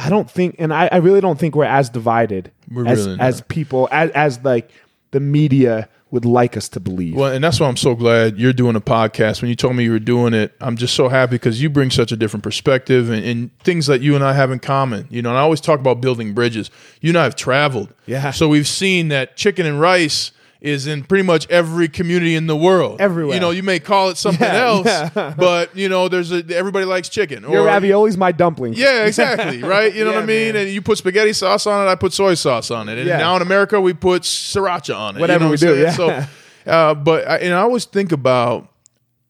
[0.00, 3.18] I don't think, and I, I really don't think we're as divided We're as, really
[3.18, 4.70] as people, as, as like
[5.10, 7.16] the media would like us to believe.
[7.16, 9.42] Well, and that's why I'm so glad you're doing a podcast.
[9.42, 11.90] When you told me you were doing it, I'm just so happy because you bring
[11.90, 15.08] such a different perspective and, and things that you and I have in common.
[15.10, 16.70] You know, and I always talk about building bridges.
[17.00, 17.92] You and I have traveled.
[18.06, 18.30] Yeah.
[18.30, 20.30] So we've seen that chicken and rice
[20.60, 23.00] is in pretty much every community in the world.
[23.00, 23.34] Everywhere.
[23.34, 25.34] You know, you may call it something Yeah, else, yeah.
[25.38, 27.44] but you know, there's a everybody likes chicken.
[27.44, 28.74] Your or- ravioli's my dumpling.
[28.74, 29.62] Yeah, exactly.
[29.68, 29.94] Right.
[29.94, 30.54] You know what I mean?
[30.54, 30.66] man.
[30.66, 31.90] And you put spaghetti sauce on it.
[31.90, 32.98] I put soy sauce on it.
[32.98, 33.18] And Yeah.
[33.18, 35.20] now in America, we put sriracha on it.
[35.20, 36.26] Whatever you know we what I'm do, yeah.
[36.64, 38.68] So, uh, but I, and I always think about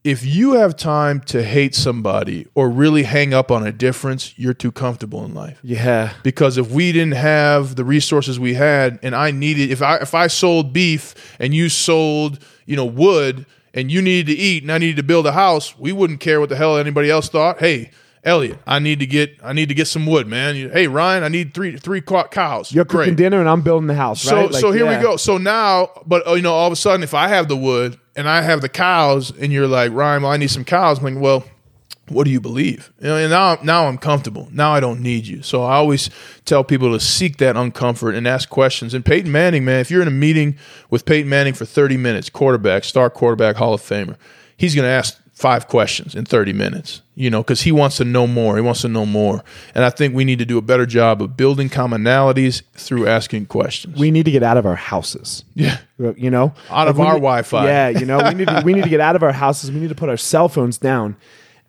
[0.09, 4.55] if you have time to hate somebody or really hang up on a difference, you're
[4.55, 5.59] too comfortable in life.
[5.61, 6.13] Yeah.
[6.23, 10.15] Because if we didn't have the resources we had, and I needed, if I if
[10.15, 14.71] I sold beef and you sold, you know, wood, and you needed to eat and
[14.71, 17.59] I needed to build a house, we wouldn't care what the hell anybody else thought.
[17.59, 17.91] Hey,
[18.23, 20.55] Elliot, I need to get I need to get some wood, man.
[20.55, 22.71] You- Hey, Ryan, I need three three co- cows.
[22.71, 23.15] You're cooking Great.
[23.17, 24.51] dinner and I'm building the house, So right?
[24.51, 24.97] Like, so here yeah.
[24.97, 25.15] we go.
[25.17, 27.97] So now, but uh, you know, all of a sudden, if I have the wood
[28.15, 30.99] and I have the cows, and you're like, Ryan, well, I need some cows.
[30.99, 31.45] I'm like, well,
[32.09, 32.91] what do you believe?
[32.99, 34.49] You know, and now now I'm comfortable.
[34.51, 35.41] Now I don't need you.
[35.41, 36.09] So I always
[36.43, 38.93] tell people to seek that uncomfort and ask questions.
[38.93, 40.57] And Peyton Manning, man, if you're in a meeting
[40.89, 44.17] with Peyton Manning for 30 minutes, quarterback, star quarterback, Hall of Famer,
[44.57, 48.03] he's going to ask five questions in 30 minutes, you know, because he wants to
[48.03, 48.57] know more.
[48.57, 49.41] He wants to know more.
[49.73, 53.45] And I think we need to do a better job of building commonalities through asking
[53.45, 53.97] questions.
[53.97, 55.45] We need to get out of our houses.
[55.55, 55.77] yeah.
[55.97, 57.65] You know, Out of our need- Wi-Fi.
[57.65, 59.71] Yeah, you know, we need to, we need to get out of our houses.
[59.71, 61.15] We need to put our cell phones down,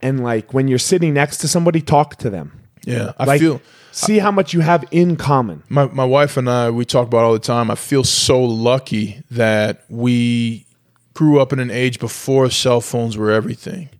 [0.02, 2.52] and like when you're sitting next to somebody, talk to them.
[2.84, 3.12] Yeah.
[3.18, 3.60] I Like, feel
[3.92, 5.62] see how much you have in common.
[5.68, 7.70] my, my wife and I, we talk about all the time.
[7.70, 10.64] I feel so lucky that we
[11.20, 13.90] grew up in an age before cell phones were everything.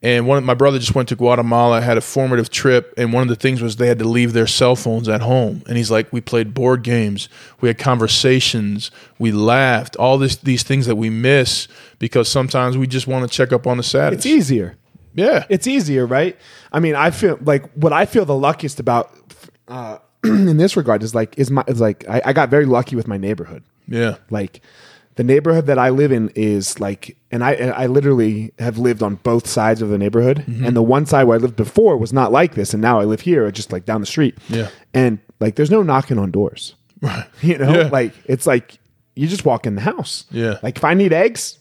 [0.00, 3.22] And one, of my brother just went to Guatemala, had a formative trip, and one
[3.22, 5.64] of the things was they had to leave their cell phones at home.
[5.66, 7.28] And he's like, we played board games,
[7.60, 11.66] we had conversations, we laughed, all this, these things that we miss
[11.98, 14.18] because sometimes we just want to check up on the status.
[14.18, 14.76] It's easier.
[15.16, 16.36] Yeah, It's easier, right?
[16.70, 19.12] I mean, I feel like what I feel the luckiest about
[19.66, 22.94] uh, in this regard is like is my is like I, I got very lucky
[22.94, 23.64] with my neighborhood.
[23.88, 24.62] yeah, Like
[25.18, 29.02] the neighborhood that I live in is like, and I and I literally have lived
[29.02, 30.38] on both sides of the neighborhood.
[30.46, 30.64] Mm-hmm.
[30.64, 33.04] And the one side where I lived before was not like this, and now I
[33.04, 34.38] live here, just like down the street.
[34.48, 34.68] Yeah.
[34.94, 36.74] and like there's no knocking on doors.
[37.02, 37.26] right.
[37.42, 37.88] You know, Yeah.
[37.88, 38.78] like it's like
[39.16, 40.24] you just walk in the house.
[40.30, 40.58] Yeah.
[40.62, 41.58] Like if I need eggs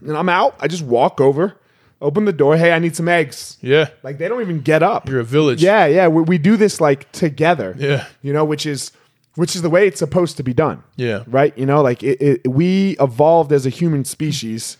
[0.00, 1.54] and I'm out, I just walk over,
[2.00, 2.56] open the door.
[2.56, 3.58] Hey, I need some eggs.
[3.60, 5.06] Yeah, Like they don't even get up.
[5.08, 5.62] you're a village.
[5.62, 6.08] Yeah, yeah.
[6.08, 7.74] We, we do this like together.
[7.78, 8.06] Yeah.
[8.22, 8.92] You know, which is
[9.36, 10.82] which is the way it's supposed to be done.
[10.96, 11.22] Yeah.
[11.26, 11.56] Right.
[11.56, 14.76] You know, like it, it, we evolved as a human species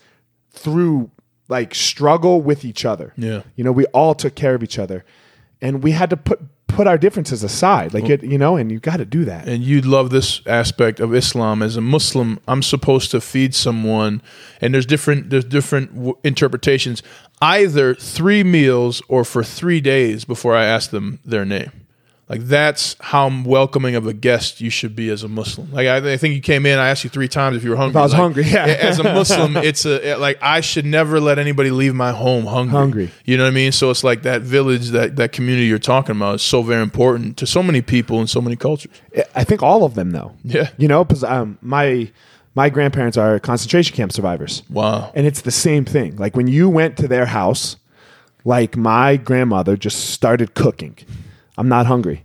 [0.51, 1.09] through
[1.47, 3.13] like struggle with each other.
[3.17, 3.43] Yeah.
[3.55, 5.05] You know, we all took care of each other,
[5.61, 7.93] and we had to put put our differences aside.
[7.93, 9.47] Like it, you know, and you got to do that.
[9.47, 11.63] and you'd love this aspect of Islam.
[11.63, 14.21] As a Muslim, I'm supposed to feed someone,
[14.59, 17.01] and there's different there's different w- interpretations.
[17.41, 21.71] Either three meals or for three days before I ask them their name.
[22.29, 25.71] Like that's how welcoming of a guest you should be as a Muslim.
[25.71, 27.77] Like I, I think you came in, I asked you three times if you were
[27.77, 27.99] hungry.
[27.99, 28.65] I was Like, hungry, yeah.
[28.65, 32.71] As a Muslim, it's a like I should never let anybody leave my home hungry.
[32.77, 33.11] Hungry.
[33.23, 33.71] You know what I mean?
[33.71, 37.37] So it's like that village, that that community you're talking about is so very important
[37.37, 38.91] to so many people in so many cultures.
[39.33, 40.33] I think all of them though.
[40.43, 40.69] Yeah.
[40.77, 42.11] You know, because um, my
[42.55, 44.63] my grandparents are concentration camp survivors.
[44.69, 45.13] Wow.
[45.15, 46.17] And it's the same thing.
[46.17, 47.77] Like when you went to their house,
[48.43, 50.97] like my grandmother just started cooking.
[51.57, 52.23] I'm not hungry.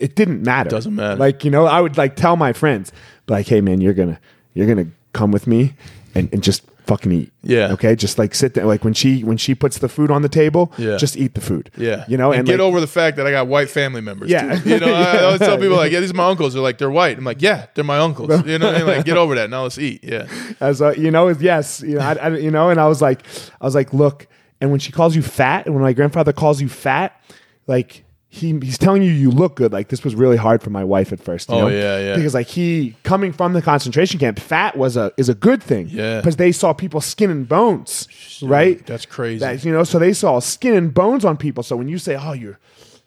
[0.00, 0.70] It didn't matter.
[0.70, 1.16] Doesn't matter.
[1.16, 2.92] Like, you know, I would like tell my friends,
[3.28, 4.20] like, hey man, you're gonna
[4.54, 5.74] you're gonna come with me
[6.14, 7.32] and, and just fucking eat.
[7.42, 7.72] Yeah.
[7.72, 7.94] Okay.
[7.96, 8.64] Just like sit there.
[8.64, 10.96] Like when she when she puts the food on the table, Yeah.
[10.96, 11.70] just eat the food.
[11.76, 14.00] Yeah, You know, and, and, get like, over the fact that I got white family
[14.00, 14.30] members.
[14.30, 14.58] Yeah.
[14.58, 14.70] too.
[14.70, 16.54] you know, I always tell people like, yeah, these are my uncles.
[16.54, 17.18] They're like, they're white.
[17.18, 18.28] I'm like, yeah, they're my uncles.
[18.46, 18.86] You know, what I mean?
[18.86, 19.50] like, get over that.
[19.50, 20.02] Now let's eat.
[20.04, 20.28] Yeah,
[20.60, 23.22] as a, you know, yes, you know, I, I- you know, and I was like,
[23.60, 24.26] I was like, look,
[24.60, 27.20] and when she calls you fat, and when my grandfather calls you fat,
[27.66, 29.72] like he he's telling you you look good.
[29.72, 31.48] Like this was really hard for my wife at first.
[31.48, 31.68] You Oh, know?
[31.68, 32.16] yeah, yeah.
[32.16, 35.88] Because like he coming from the concentration camp, fat was a is a good thing.
[35.90, 36.18] Yeah.
[36.20, 38.06] Because they saw people skin and bones,
[38.42, 38.84] right?
[38.86, 39.38] That's crazy.
[39.40, 41.62] That, you know, so they saw skin and bones on people.
[41.62, 42.58] So when you say, "Oh, you're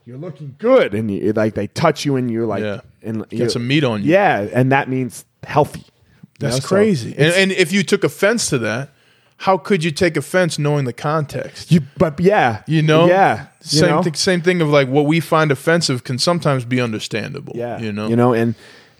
[0.05, 2.81] you're looking good," and you, like they touch you and you're like, Yeah.
[3.03, 4.11] and Get some meat on you.
[4.13, 5.81] Yeah, and that means healthy.
[5.81, 5.85] You
[6.39, 7.11] That's know, so crazy.
[7.15, 8.89] And, and if you took offense to that,
[9.41, 11.71] how could you take offense knowing the context?
[11.71, 14.03] you, but yeah, You know, yeah, you same know?
[14.13, 17.53] Same thing of like what we find offensive can sometimes be understandable.
[17.55, 18.53] Yeah, you know, you know, and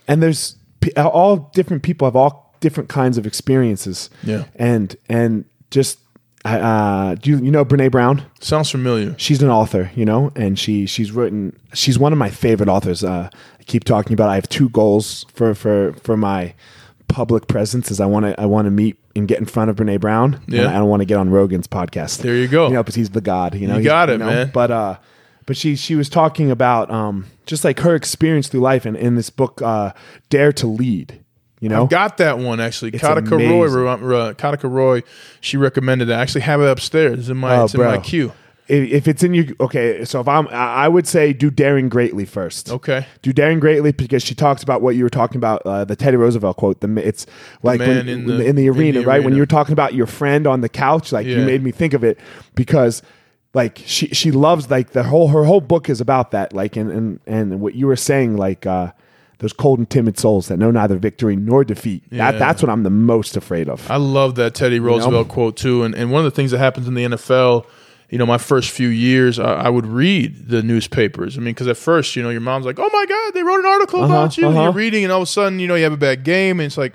[0.08, 4.10] and there's p- all different people have all different kinds of experiences.
[4.24, 4.46] Yeah.
[4.56, 6.00] and and just
[6.44, 8.24] uh, do you, you know Brene Brown?
[8.40, 9.14] sounds familiar.
[9.20, 11.56] She's an author, you know, and she she's written.
[11.74, 13.04] She's one of my favorite authors.
[13.04, 14.30] Uh, I keep talking about.
[14.30, 16.56] I have two goals for for for my
[17.08, 17.92] public presence.
[17.92, 20.36] Is I want to I want to meet and get in front of Brene Brown.
[20.46, 20.70] and Yeah.
[20.70, 22.20] I don't want to get on Rogan's podcast.
[22.22, 22.68] There you go.
[22.68, 23.56] You know, because he's the god.
[23.56, 24.28] You know, You got it, know?
[24.28, 24.52] man.
[24.54, 24.98] But uh,
[25.46, 29.16] but she she was talking about um just like her experience through life, and in
[29.16, 29.92] this book, uh,
[30.30, 31.20] Dare to Lead.
[31.60, 32.90] You know, Got that one actually.
[32.92, 35.04] It's Kataka Roy, uh, Kataka Roy,
[35.42, 36.18] she recommended that.
[36.18, 37.20] I actually have it upstairs.
[37.20, 38.32] It's in my, Oh, it's in my queue.
[38.72, 40.06] If, if it's in you, okay.
[40.06, 42.72] So if I'm, I would say do Daring Greatly first.
[42.72, 43.06] Okay.
[43.22, 46.18] do daring greatly because she talks about what you were talking about uh, the Teddy
[46.18, 46.80] Roosevelt quote.
[46.80, 47.26] The it's
[47.64, 49.24] like man when, in the- in the arena, in the right?
[49.24, 51.94] When you were talking about your friend on the couch, like you made me think
[51.94, 52.18] of it
[52.56, 53.02] because
[53.54, 56.54] like she she loves like the whole her whole book is about that.
[56.54, 58.66] Like and and and what you were saying like.
[58.66, 58.92] uh
[59.40, 62.04] those cold and timid souls that know neither victory nor defeat.
[62.12, 62.32] Yeah.
[62.32, 63.90] That that's what I'm the most afraid of.
[63.90, 65.82] I love that Teddy Roosevelt quote too.
[65.82, 67.66] And and one of the things that happens in the NFL,
[68.12, 71.38] you know, my first few years, I, I would read the newspapers.
[71.38, 73.62] I mean, because at first, you know, your mom's like, "Oh my God, they wrote
[73.62, 74.64] an article about you." And uh-huh.
[74.66, 76.68] you're reading, and all of a sudden, you know, you have a bad game, and
[76.68, 76.94] it's like.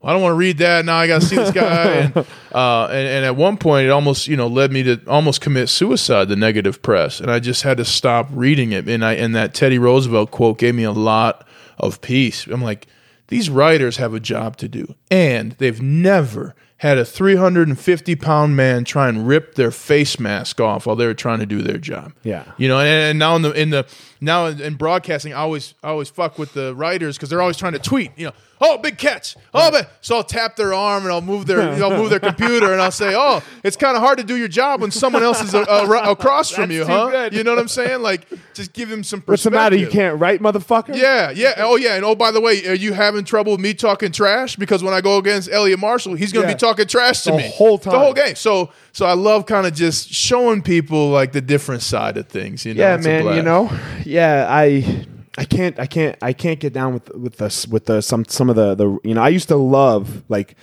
[0.00, 0.96] Well, I don't want to read that now.
[0.96, 1.84] I got to see this guy,
[2.14, 5.42] and, uh, and and at one point, it almost you know led me to almost
[5.42, 6.30] commit suicide.
[6.30, 8.88] The negative press, and I just had to stop reading it.
[8.88, 12.46] And I and that Teddy Roosevelt quote gave me a lot of peace.
[12.46, 12.86] I'm like,
[13.28, 18.84] these writers have a job to do, and they've never had a 350 pound man
[18.84, 22.14] try and rip their face mask off while they were trying to do their job.
[22.22, 22.44] Yeah.
[22.56, 23.86] you know, and, and now in the in the
[24.20, 27.56] now in, in broadcasting, I always I always fuck with the writers because they're always
[27.56, 28.10] trying to tweet.
[28.16, 29.86] You know, oh big catch, oh big.
[30.00, 32.90] So I'll tap their arm and I'll move their I'll move their computer and I'll
[32.90, 35.60] say, oh, it's kind of hard to do your job when someone else is uh,
[35.60, 37.10] uh, across from you, huh?
[37.10, 37.34] good.
[37.34, 38.02] You know what I'm saying?
[38.02, 39.20] Like, just give him some.
[39.20, 39.28] Perspective.
[39.32, 39.76] What's the matter?
[39.76, 40.94] You can't write, motherfucker.
[40.96, 41.54] Yeah, yeah.
[41.58, 41.94] Oh, yeah.
[41.96, 44.56] And oh, by the way, are you having trouble with me talking trash?
[44.56, 46.54] Because when I go against Elliot Marshall, he's going to Yeah.
[46.54, 47.92] be talking trash to The me the whole time.
[47.94, 48.34] the whole game.
[48.34, 52.64] So, so I love kind of just showing people like the different side of things.
[52.66, 53.70] You know, yeah It's man you know
[54.04, 55.06] yeah i
[55.38, 58.50] i can't i can't i can't get down with with this with the some some
[58.50, 60.56] of the the you know i used to love like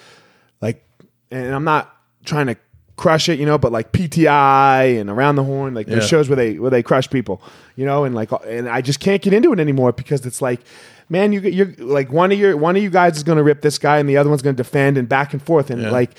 [0.62, 0.84] like
[1.32, 2.58] and i'm not trying to
[2.98, 6.36] crush it you know but like pti and around the horn like there's shows where
[6.36, 7.42] they where they crush people
[7.76, 10.60] you know and like and i just can't get into it anymore because it's like
[11.08, 13.62] man you you're like one of your one of you guys is going to rip
[13.62, 15.92] this guy and the other one's going to defend and back and forth and Yeah.
[15.92, 16.12] like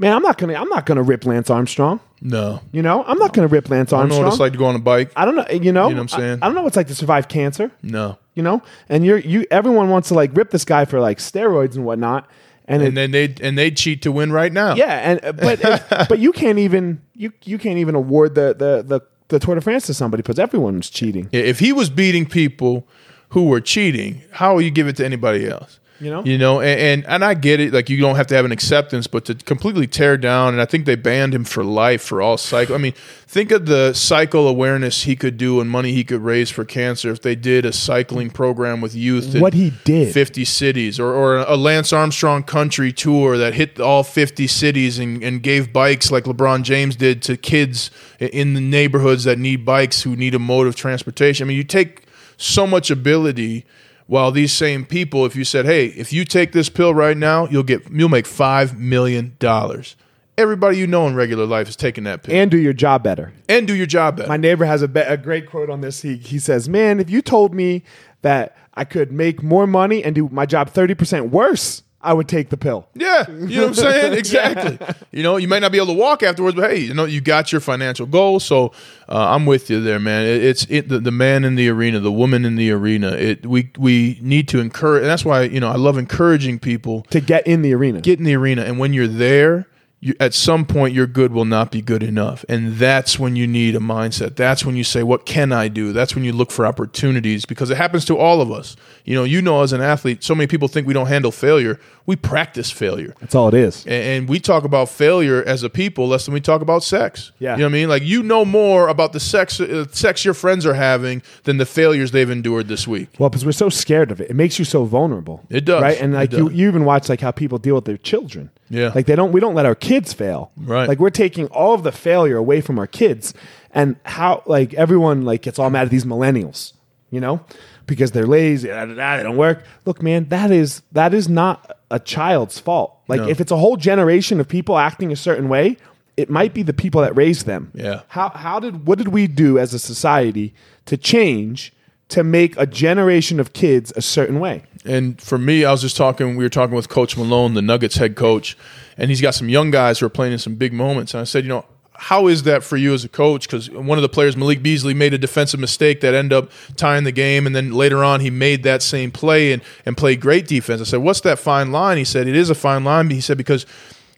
[0.00, 3.18] man i'm not going to i'm not to rip lance armstrong No, you know i'm
[3.18, 4.00] not going to rip lance Armstrong.
[4.00, 5.12] I don't know what it's like to go on a bike.
[5.16, 5.46] I don't know.
[5.50, 6.38] You know, You know what I'm saying?
[6.42, 7.70] I, I don't know what it's like to survive cancer.
[7.82, 9.46] No, You know, and you're you.
[9.50, 12.28] Everyone wants to like rip this guy for like steroids and whatnot.
[12.66, 14.74] And, and it, then they and they cheat to win right now.
[14.74, 18.82] yeah, and uh, but but you can't even you you can't even award the the
[18.86, 21.28] the, the Tour de France to somebody because everyone's cheating.
[21.32, 22.86] If he was beating people
[23.30, 25.79] who were cheating, how will you give it to anybody else?
[26.00, 26.24] You know?
[26.24, 27.74] you know, and, and and I get it.
[27.74, 30.64] Like you don't have to have an acceptance, but to completely tear down, and I
[30.64, 32.74] think they banned him for life for all cycle.
[32.74, 32.94] I mean,
[33.26, 37.10] think of the cycle awareness he could do and money he could raise for cancer
[37.10, 39.34] if they did a cycling program with youth.
[39.34, 40.14] in What he did.
[40.14, 45.22] 50 cities, or, or a Lance Armstrong country tour that hit all 50 cities and,
[45.22, 50.02] and gave bikes like LeBron James did to kids in the neighborhoods that need bikes
[50.02, 51.44] who need a mode of transportation.
[51.44, 52.04] I mean, you take
[52.38, 53.66] so much ability
[54.10, 57.46] while these same people, if you said, hey, if you take this pill right now,
[57.46, 59.94] you'll get you'll make five million dollars.
[60.36, 63.32] Everybody you know in regular life is taking that pill and do your job better.
[63.48, 64.28] and do your job better.
[64.28, 66.02] My neighbor has a, be- a great quote on this.
[66.02, 67.84] He he says, "Man, if you told me
[68.22, 72.28] that I could make more money and do my job thirty percent worse, I would
[72.28, 74.12] take the pill." Yeah, you know what I'm saying?
[74.20, 74.78] Exactly.
[75.12, 77.20] You know, you might not be able to walk afterwards, but hey, you know, you
[77.20, 78.44] got your financial goals.
[78.44, 78.72] So
[79.08, 80.24] uh, I'm with you there, man.
[80.26, 83.12] It, it's it, the, the man in the arena, the woman in the arena.
[83.12, 87.02] It we we need to encourage, and that's why you know I love encouraging people
[87.10, 89.66] To get in the arena, get in the arena, and when you're there.
[90.02, 93.46] You, at some point your good will not be good enough and that's when you
[93.46, 96.50] need a mindset that's when you say what can i do that's when you look
[96.50, 99.80] for opportunities because it happens to all of us you know you know as an
[99.82, 103.54] athlete so many people think we don't handle failure we practice failure That's all it
[103.54, 103.84] is.
[103.84, 107.32] and, and we talk about failure as a people less than we talk about sex
[107.38, 107.52] Yeah.
[107.52, 110.34] you know what i mean like you know more about the sex uh, sex your
[110.34, 114.10] friends are having than the failures they've endured this week Well, because we're so scared
[114.10, 115.44] of it, it makes you so vulnerable.
[115.50, 115.82] It does.
[115.82, 116.00] right?
[116.00, 118.50] And like you, you even watch like how people deal with their children.
[118.70, 118.92] Yeah.
[118.94, 119.32] like they don't.
[119.32, 120.52] We don't let our kids fail.
[120.56, 120.88] Right.
[120.88, 123.34] Like we're taking all of the failure away from our kids,
[123.72, 126.72] and how like everyone like gets all mad at these millennials,
[127.10, 127.40] you know,
[127.86, 129.64] because they're lazy, da, da, da, they don't work.
[129.84, 132.96] Look, man, that is that is not a child's fault.
[133.08, 133.28] Like No.
[133.28, 135.76] if it's a whole generation of people acting a certain way.
[136.16, 137.70] It might be the people that raised them.
[137.74, 138.02] Yeah.
[138.08, 140.52] How how did what did we do as a society
[140.84, 141.72] to change
[142.10, 144.64] to make a generation of kids a certain way?
[144.84, 146.36] And for me, I was just talking.
[146.36, 148.56] We were talking with Coach Malone, the Nuggets head coach,
[148.96, 151.12] and he's got some young guys who are playing in some big moments.
[151.12, 153.46] And I said, you know, how is that for you as a coach?
[153.46, 157.04] Because one of the players, Malik Beasley, made a defensive mistake that ended up tying
[157.04, 160.46] the game, and then later on, he made that same play and and played great
[160.46, 160.80] defense.
[160.80, 161.98] I said, what's that fine line?
[161.98, 163.10] He said, it is a fine line.
[163.10, 163.66] He said because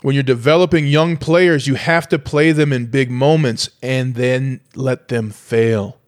[0.03, 4.61] when you're developing young players, you have to play them in big moments and then
[4.75, 5.99] let them fail.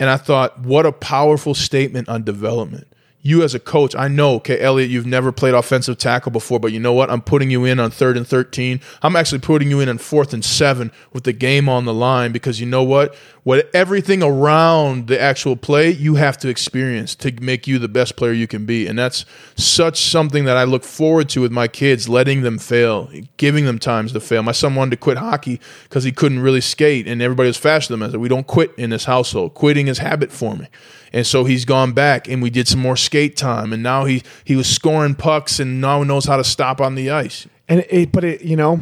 [0.00, 2.89] And I thought, what a powerful statement on development.
[3.22, 6.72] You as a coach, I know, okay, Elliot, you've never played offensive tackle before, but
[6.72, 7.10] you know what?
[7.10, 8.80] I'm putting you in on third and 13.
[9.02, 12.32] I'm actually putting you in on fourth and seven with the game on the line
[12.32, 13.14] because you know what?
[13.42, 18.16] What everything around the actual play you have to experience to make you the best
[18.16, 18.86] player you can be.
[18.86, 23.10] And that's such something that I look forward to with my kids, letting them fail,
[23.36, 24.42] giving them times to fail.
[24.42, 27.92] My son wanted to quit hockey because he couldn't really skate, and everybody was faster
[27.92, 28.08] than him.
[28.08, 29.52] I said, We don't quit in this household.
[29.54, 30.68] Quitting is habit forming.
[31.12, 34.22] And so he's gone back and we did some more skate time and now he
[34.44, 37.46] he was scoring pucks and now knows how to stop on the ice.
[37.68, 38.80] And it, but it, you know,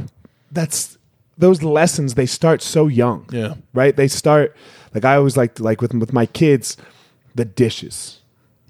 [0.52, 0.98] that's
[1.36, 2.14] those lessons.
[2.14, 3.26] They start so young.
[3.32, 3.54] Yeah.
[3.72, 3.96] Right.
[3.96, 4.56] They start
[4.94, 6.76] like I always like like with with my kids,
[7.34, 8.20] the dishes.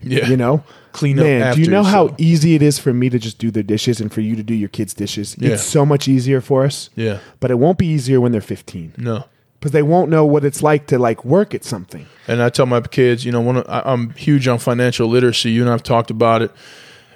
[0.01, 0.29] Yeah.
[0.29, 3.19] You know, Clean up Man, do you know how easy it is for me to
[3.19, 5.37] just do their dishes and for you to do your kids' dishes?
[5.39, 5.55] Yeah.
[5.55, 6.91] It's so much easier for us.
[6.95, 7.19] Yeah.
[7.41, 9.25] But it won't be easier when they're 15 No.
[9.59, 12.07] Because they won't know what it's like to like work at something.
[12.29, 15.51] And I tell my kids, you know, one I'm huge on financial literacy.
[15.51, 16.53] You and I've talked about it.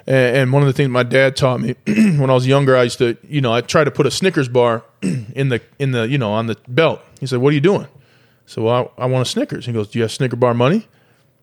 [0.05, 2.83] And, and one of the things my dad taught me when I was younger, I
[2.83, 6.07] used to, you know, I tried to put a Snickers bar in the in the
[6.07, 7.01] you know on the belt.
[7.19, 7.87] He said, "What are you doing?"
[8.45, 9.65] So well, I, I want a Snickers.
[9.65, 10.87] He goes, "Do you have Snicker bar money?"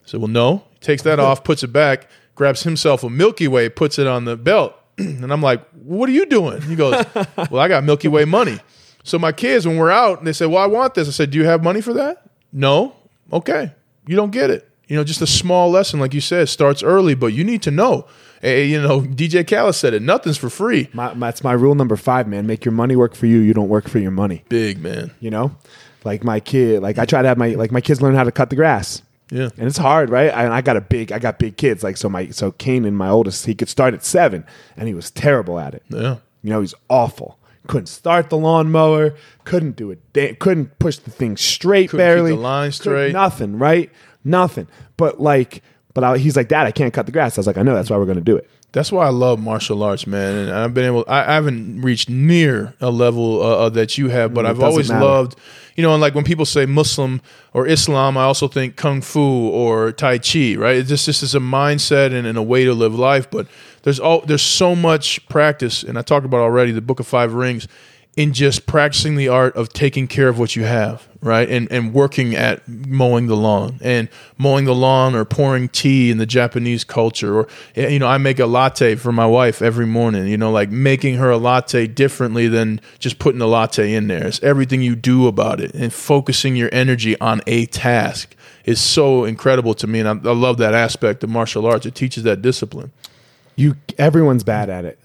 [0.04, 3.48] I said, "Well, no." He takes that off, puts it back, grabs himself a Milky
[3.48, 7.04] Way, puts it on the belt, and I'm like, "What are you doing?" He goes,
[7.50, 8.58] "Well, I got Milky Way money."
[9.04, 11.30] So my kids, when we're out, and they say, "Well, I want this." I said,
[11.30, 12.94] "Do you have money for that?" No.
[13.32, 13.72] Okay.
[14.06, 14.68] You don't get it.
[14.88, 17.70] You know, just a small lesson, like you said, starts early, but you need to
[17.70, 18.06] know.
[18.42, 20.02] Eh, you know, DJ Callis said it.
[20.02, 20.88] Nothing's for free.
[20.92, 22.46] My, my, that's my rule number five, man.
[22.46, 23.38] Make your money work for you.
[23.38, 24.44] You don't work for your money.
[24.48, 25.12] Big man.
[25.20, 25.54] You know,
[26.02, 28.32] like my kid, like I try to have my like my kids learn how to
[28.32, 29.02] cut the grass.
[29.30, 29.50] Yeah.
[29.56, 30.30] and it's hard, right?
[30.30, 31.84] I, I got a big, I got big kids.
[31.84, 34.44] Like so, my so Kanan, my oldest, he could start at seven,
[34.76, 35.84] and he was terrible at it.
[35.88, 36.16] Yeah.
[36.42, 37.38] You know, he's awful.
[37.70, 39.14] Couldn't start the lawnmower.
[39.44, 40.00] Couldn't do it.
[40.12, 41.90] da- Couldn't push the thing straight.
[41.90, 42.30] Couldn't keep barely.
[42.32, 43.12] the line straight.
[43.12, 43.58] Nothing.
[43.58, 43.90] Right.
[44.24, 44.66] Nothing.
[44.96, 45.62] But like,
[45.94, 47.38] but I, he's like, Dad, I can't cut the grass.
[47.38, 47.74] I was like, I know.
[47.74, 48.48] That's why we're going to do it.
[48.72, 50.34] That's why I love martial arts, man.
[50.48, 54.08] And I've been able, I, I haven't reached near a level uh, uh, that you
[54.10, 55.04] have, but Mm, it I've always matter.
[55.04, 55.36] loved,
[55.76, 57.20] you know, and like when people say Muslim
[57.52, 60.76] or Islam, I also think Kung Fu or Tai Chi, right?
[60.76, 63.28] It's just, this is a mindset and, and a way to live life.
[63.28, 63.48] But
[63.82, 67.34] there's all, there's so much practice, and I talked about already the Book of Five
[67.34, 67.66] Rings,
[68.16, 71.48] in just practicing the art of taking care of what you have, right?
[71.48, 76.18] And and working at mowing the lawn and mowing the lawn or pouring tea in
[76.18, 79.86] the Japanese culture or eh, you know, I make a latte for my wife every
[79.86, 84.08] morning, you know, like making her a latte differently than just putting a latte in
[84.08, 84.26] there.
[84.26, 89.24] It's everything you do about it and focusing your energy on a task is so
[89.24, 91.86] incredible to me and I, I love that aspect of martial arts.
[91.86, 92.90] It teaches that discipline.
[93.60, 94.98] You, everyone's bad at it.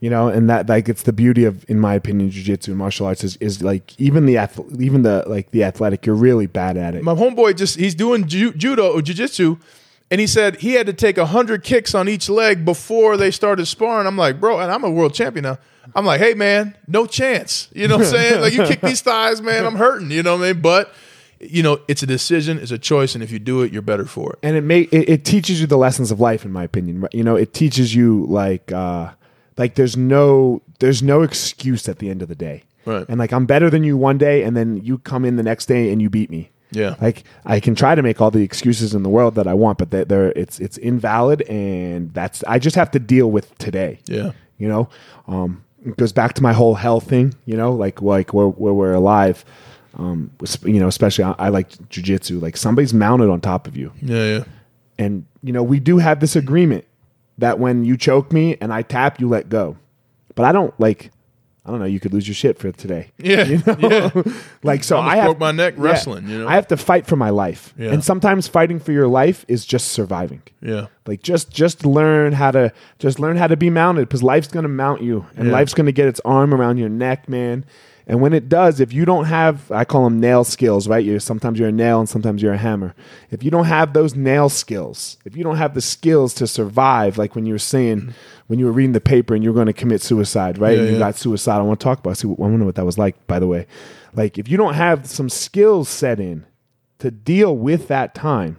[0.00, 3.06] You know, and that like it's the beauty of, in my opinion, jujitsu and martial
[3.06, 4.36] arts is, is like even the
[4.78, 7.02] even the like the athletic, you're really bad at it.
[7.02, 9.56] my homeboy just he's doing ju- judo or jiu-jitsu
[10.10, 13.66] and he said he had to take 100 kicks on each leg before they started
[13.66, 15.58] sparring i'm like bro and i'm a world champion now
[15.96, 19.00] i'm like hey man no chance you know what i'm saying like you kick these
[19.02, 20.92] thighs man i'm hurting you know what i mean but
[21.40, 24.04] you know it's a decision it's a choice and if you do it you're better
[24.04, 26.64] for it and it may it, it teaches you the lessons of life in my
[26.64, 29.10] opinion you know it teaches you like uh
[29.56, 33.04] like there's no there's no excuse at the end of the day Right.
[33.08, 35.66] and like i'm better than you one day and then you come in the next
[35.66, 36.96] day and you beat me Yeah.
[37.00, 39.78] like i can try to make all the excuses in the world that i want
[39.78, 44.00] but they're, they're it's it's invalid and that's i just have to deal with today
[44.06, 44.88] yeah you know
[45.28, 47.34] um it goes back to my whole health thing.
[47.46, 49.44] You know, like like where, where we're alive.
[49.94, 50.30] Um,
[50.64, 52.40] you know, especially I, I like jujitsu.
[52.40, 54.44] Like somebody's mounted on top of you, Yeah, yeah.
[54.98, 56.84] and you know we do have this agreement
[57.38, 59.76] that when you choke me and I tap, you let go.
[60.34, 61.10] But I don't like.
[61.66, 61.86] I don't know.
[61.86, 63.10] You could lose your shit for today.
[63.18, 63.76] Yeah, You know?
[63.78, 64.22] yeah.
[64.62, 66.48] like so, Almost I have broke my neck wrestling, you know?
[66.48, 67.90] I have to fight for my life, Yeah.
[67.92, 70.40] and sometimes fighting for your life is just surviving.
[70.62, 70.86] Yeah.
[71.08, 74.68] Like just just learn how to just learn how to be mounted because life's gonna
[74.68, 75.54] mount you and Yeah.
[75.54, 77.64] life's gonna get its arm around your neck, man.
[78.06, 81.04] And when it does, if you don't have, I call them nail skills, right?
[81.04, 82.94] You're sometimes you're a nail and sometimes you're a hammer.
[83.30, 87.16] If you don't have those nail skills, if you don't have the skills to survive,
[87.18, 88.14] like when you were saying,
[88.46, 90.72] when you were reading the paper and you're going to commit suicide, right?
[90.74, 91.00] Yeah, and you yeah.
[91.00, 91.58] got suicide.
[91.58, 92.16] I want to talk about.
[92.16, 93.66] See, I wonder what that was like, by the way.
[94.14, 96.46] Like if you don't have some skills set in
[97.00, 98.56] to deal with that time,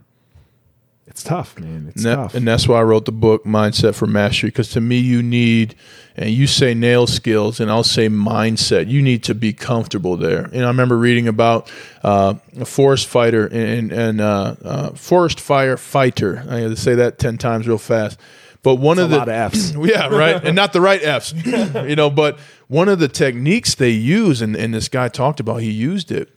[1.09, 1.87] it's tough, man.
[1.89, 2.35] It's And, that- tough.
[2.35, 5.75] and that's why I wrote the book Mindset for Mastery because to me you need
[6.15, 10.45] and you say nail skills and I'll say mindset you need to be comfortable there
[10.53, 11.71] and I remember reading about
[12.03, 16.95] uh, a forest fighter and, and uh, uh, forest fire fighter I had to say
[16.95, 18.19] that 10 times real fast
[18.61, 19.73] but one of the lot of F's.
[19.79, 20.43] yeah, right.
[20.43, 21.31] And not the right F's.
[21.45, 22.37] you know, but
[22.67, 26.29] one of the techniques they use, and, and this guy talked about, he used it.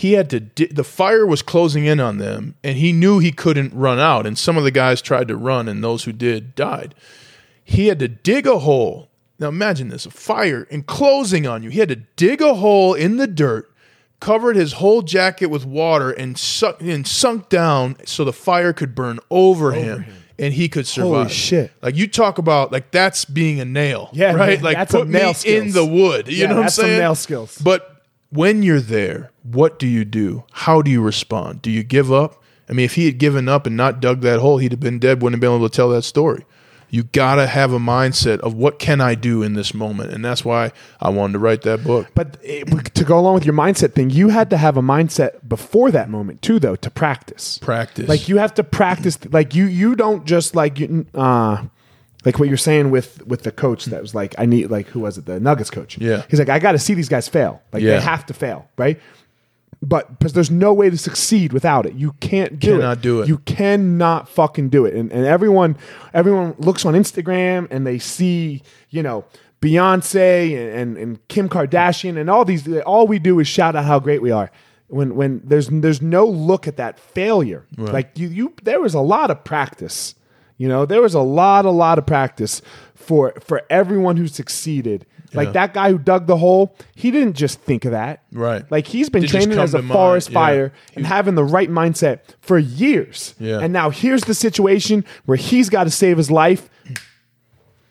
[0.00, 3.32] He had to, di- the fire was closing in on them, and he knew he
[3.32, 4.26] couldn't run out.
[4.26, 6.94] And some of the guys tried to run, and those who did died.
[7.62, 9.10] He had to dig a hole.
[9.38, 11.68] Now imagine this a fire enclosing on you.
[11.68, 13.70] He had to dig a hole in the dirt,
[14.20, 18.94] covered his whole jacket with water, and, suck, and sunk down so the fire could
[18.94, 20.06] burn over, him,
[20.38, 21.10] and he could survive.
[21.10, 21.72] Holy shit.
[21.82, 24.08] Like you talk about, like that's being a nail.
[24.14, 24.62] Yeah, right.
[24.62, 25.44] man, like put me skills.
[25.44, 26.26] in the wood.
[26.28, 26.98] You Yeah, know what I'm saying?
[27.00, 27.58] nail skills.
[27.58, 27.99] But
[28.30, 30.44] when you're there, what do you do?
[30.52, 31.62] How do you respond?
[31.62, 32.42] Do you give up?
[32.68, 35.00] I mean, if he had given up and not dug that hole, he'd have been
[35.00, 35.20] dead.
[35.20, 36.44] Wouldn't have been able to tell that story.
[36.92, 40.44] You gotta have a mindset of what can I do in this moment, and that's
[40.44, 42.08] why I wanted to write that book.
[42.16, 45.48] But it, to go along with your mindset thing, you had to have a mindset
[45.48, 47.58] before that moment too, though, to practice.
[47.58, 48.08] Practice.
[48.08, 49.18] Like you have to practice.
[49.30, 51.64] Like you, you don't just like you, uh,
[52.24, 55.00] like what you're saying with with the coach that was like, I need like who
[55.00, 55.98] was it, the Nuggets coach?
[55.98, 56.22] Yeah.
[56.28, 57.62] he's like, I got to see these guys fail.
[57.72, 57.94] Like Yeah.
[57.98, 59.00] they have to fail, right?
[59.82, 61.94] But because there's no way to succeed without it.
[61.94, 63.00] You can't do it.
[63.00, 63.28] Do it.
[63.28, 64.94] You cannot fucking do it.
[64.94, 65.78] And and everyone
[66.12, 69.24] everyone looks on Instagram and they see, you know,
[69.62, 73.84] Beyonce and, and, and Kim Kardashian and all these all we do is shout out
[73.86, 74.50] how great we are.
[74.88, 77.64] When when there's there's no look at that failure.
[77.78, 80.14] Like you you there was a lot of practice.
[80.60, 82.60] You know, there was a lot, a lot of practice
[82.94, 85.06] for for everyone who succeeded.
[85.32, 85.52] Like Yeah.
[85.52, 88.22] that guy who dug the hole, he didn't just think of that.
[88.30, 88.62] Right.
[88.70, 89.92] Like he's been training as a to mind.
[89.94, 90.34] forest Yeah.
[90.34, 93.34] fire and having the right mindset for years.
[93.40, 93.60] Yeah.
[93.60, 96.68] And now here's the situation where he's got to save his life.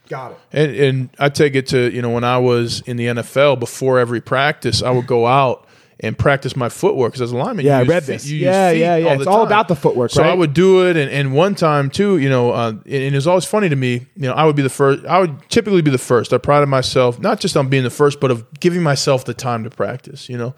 [0.10, 0.38] Got it.
[0.52, 4.00] And, and I take it to you know when I was in the NFL before
[4.00, 5.66] every practice, I would go out
[6.02, 8.32] and practice my footwork because as a lineman, Yeah, I read feet- this.
[8.32, 9.16] Yeah, yeah, yeah.
[9.16, 11.90] the It's all about the footwork, So I would do it, and, and one time
[11.90, 14.06] too, you know, uh, and, and it was always funny to me.
[14.16, 15.06] You know, I would be the first.
[15.06, 16.32] I would typically be the first.
[16.32, 19.64] I prided myself not just on being the first, but of giving myself the time
[19.66, 20.30] to practice.
[20.30, 20.56] You know,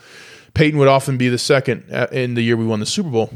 [0.53, 3.31] Peyton would often be the second in the year we won the Super Bowl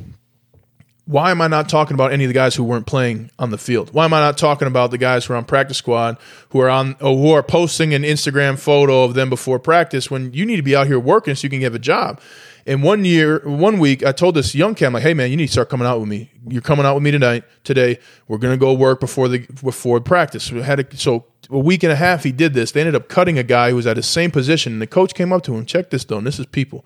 [1.05, 3.57] why am I not talking about any of the guys who weren't playing on the
[3.57, 3.93] field?
[3.93, 6.17] Why am I not talking about the guys who are on practice squad
[6.49, 10.45] who are on who are posting an Instagram photo of them before practice when you
[10.45, 12.19] need to be out here working so you can have a job?
[12.67, 15.37] And one year, one week, I told this young kid, I'm like, "Hey man, you
[15.37, 16.31] need to start coming out with me.
[16.47, 17.43] You're coming out with me tonight.
[17.63, 21.83] Today, we're gonna go work before the before practice." We had a, so a week
[21.83, 22.23] and a half.
[22.23, 22.71] He did this.
[22.71, 25.13] They ended up cutting a guy who was at his same position, and the coach
[25.13, 25.67] came up to him.
[25.67, 26.17] Check this though.
[26.17, 26.83] And this is people.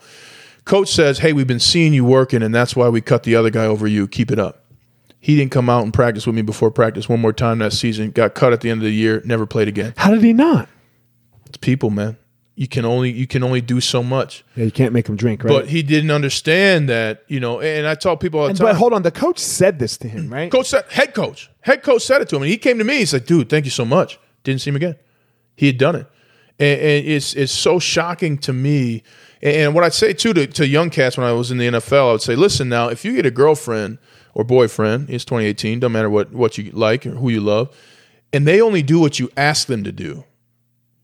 [0.69, 3.49] Coach says, "Hey, we've been seeing you working, and that's why we cut the other
[3.49, 4.07] guy over you.
[4.07, 4.65] Keep it up."
[5.19, 8.11] He didn't come out and practice with me before practice one more time that season.
[8.11, 9.21] Got cut at the end of the year.
[9.25, 9.93] Never played again.
[9.97, 10.69] How did he not?
[11.47, 12.17] It's people, man.
[12.55, 14.43] You can only you can only do so much.
[14.55, 15.49] Yeah, you can't make him drink, right?
[15.51, 17.59] But he didn't understand that, you know.
[17.61, 18.67] And I tell people all the And- time.
[18.67, 20.51] but hold on, the coach said this to him, right?
[20.51, 22.97] Coach said, head coach, head coach said it to him, and he came to me.
[22.97, 24.95] He's like, "Dude, thank you so much." Didn't see him again.
[25.55, 26.05] He had done it,
[26.59, 29.03] and, and it's it's so shocking to me.
[29.41, 32.09] And, what I'd say too to, to young cats when I was in the NFL,
[32.09, 33.97] I would say, "Listen, now, if you get a girlfriend
[34.33, 37.75] or boyfriend, it's 2018, don't matter what what you like or who you love,
[38.33, 40.25] and they only do what you ask them to do."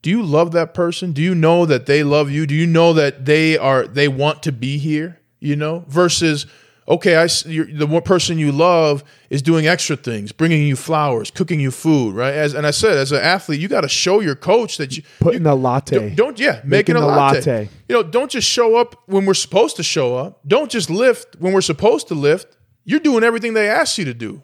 [0.01, 1.13] Do you love that person?
[1.13, 2.45] Do you know that they love you?
[2.45, 5.19] Do you know that they are they want to be here?
[5.39, 6.45] You know, versus
[6.87, 11.59] okay, I the one person you love is doing extra things, bringing you flowers, cooking
[11.59, 12.33] you food, right?
[12.33, 15.03] As and I said, as an athlete, you got to show your coach that you
[15.19, 15.97] Putting you, a latte.
[15.97, 17.35] Don't, don't- yeah, making, Making a latte.
[17.39, 17.69] latte.
[17.89, 20.41] You know, don't just show up when we're supposed to show up.
[20.47, 22.55] Don't just lift when we're supposed to lift.
[22.83, 24.43] You're doing everything they ask you to do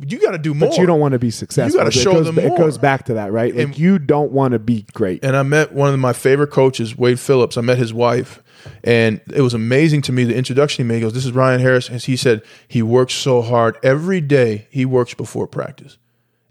[0.00, 0.70] You got to do more.
[0.70, 1.78] But you don't want to be successful.
[1.78, 3.54] You gotta It show goes, them It goes back to that, right?
[3.54, 5.24] Like And- you don't want to be great.
[5.24, 7.56] and I met one of my favorite coaches, Wade Phillips.
[7.56, 8.41] I met his wife,
[8.84, 10.24] and it was amazing to me.
[10.24, 13.14] The introduction he made he goes, "This is Ryan Harris," and he said he works
[13.14, 14.66] so hard every day.
[14.70, 15.98] He works before practice.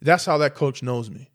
[0.02, 1.30] That's how that coach knows me,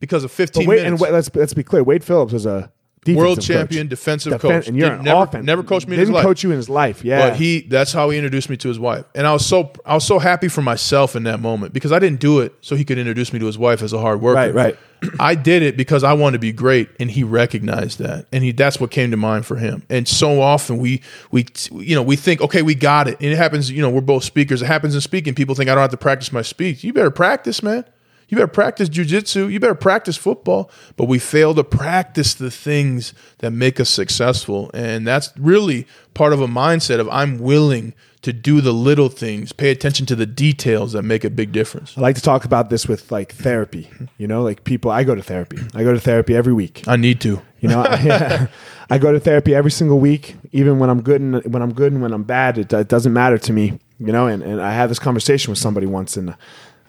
[0.00, 0.90] because of 15 But wait, minutes.
[0.90, 1.82] and wait, let's let's be clear.
[1.84, 2.72] Wade Phillips is a
[3.04, 3.46] defensive World coach.
[3.46, 4.68] champion, defensive Defen- coach.
[4.68, 5.46] and you're Did- an never, offense.
[5.46, 6.24] never coached me in his Didn't life.
[6.24, 7.02] coach you in his life.
[7.04, 9.04] Yeah, But he that's how he introduced me to his wife.
[9.14, 11.98] And I was so I was so happy for myself in that moment because I
[11.98, 14.36] didn't do it so he could introduce me to his wife as a hard worker.
[14.36, 14.78] Right, right.
[15.18, 18.26] I did it because I wanted to be great and he recognized that.
[18.32, 19.82] And he that's what came to mind for him.
[19.88, 23.16] And so often we we you know, we think okay, we got it.
[23.18, 24.60] And it happens, you know, we're both speakers.
[24.60, 25.34] It happens in speaking.
[25.34, 26.84] People think I don't have to practice my speech.
[26.84, 27.86] You better practice, man.
[28.30, 29.52] You better practice jujitsu.
[29.52, 30.70] You better practice football.
[30.96, 34.70] But we fail to practice the things that make us successful.
[34.72, 39.52] And that's really part of a mindset of I'm willing to do the little things,
[39.52, 41.96] pay attention to the details that make a big difference.
[41.96, 43.90] I like to talk about this with like therapy.
[44.18, 44.90] You know, like people.
[44.90, 45.58] I go to therapy.
[45.74, 46.84] I go to therapy every week.
[46.86, 47.40] I need to.
[47.60, 48.48] You know, I,
[48.90, 51.92] I go to therapy every single week, even when I'm good and when I'm good
[51.92, 52.58] and when I'm bad.
[52.58, 53.78] It, it doesn't matter to me.
[53.98, 56.34] You know, and, and I had this conversation with somebody once, and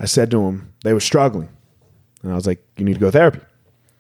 [0.02, 1.50] I said to him, they were struggling,
[2.24, 3.40] and I was like, "You need to go to therapy.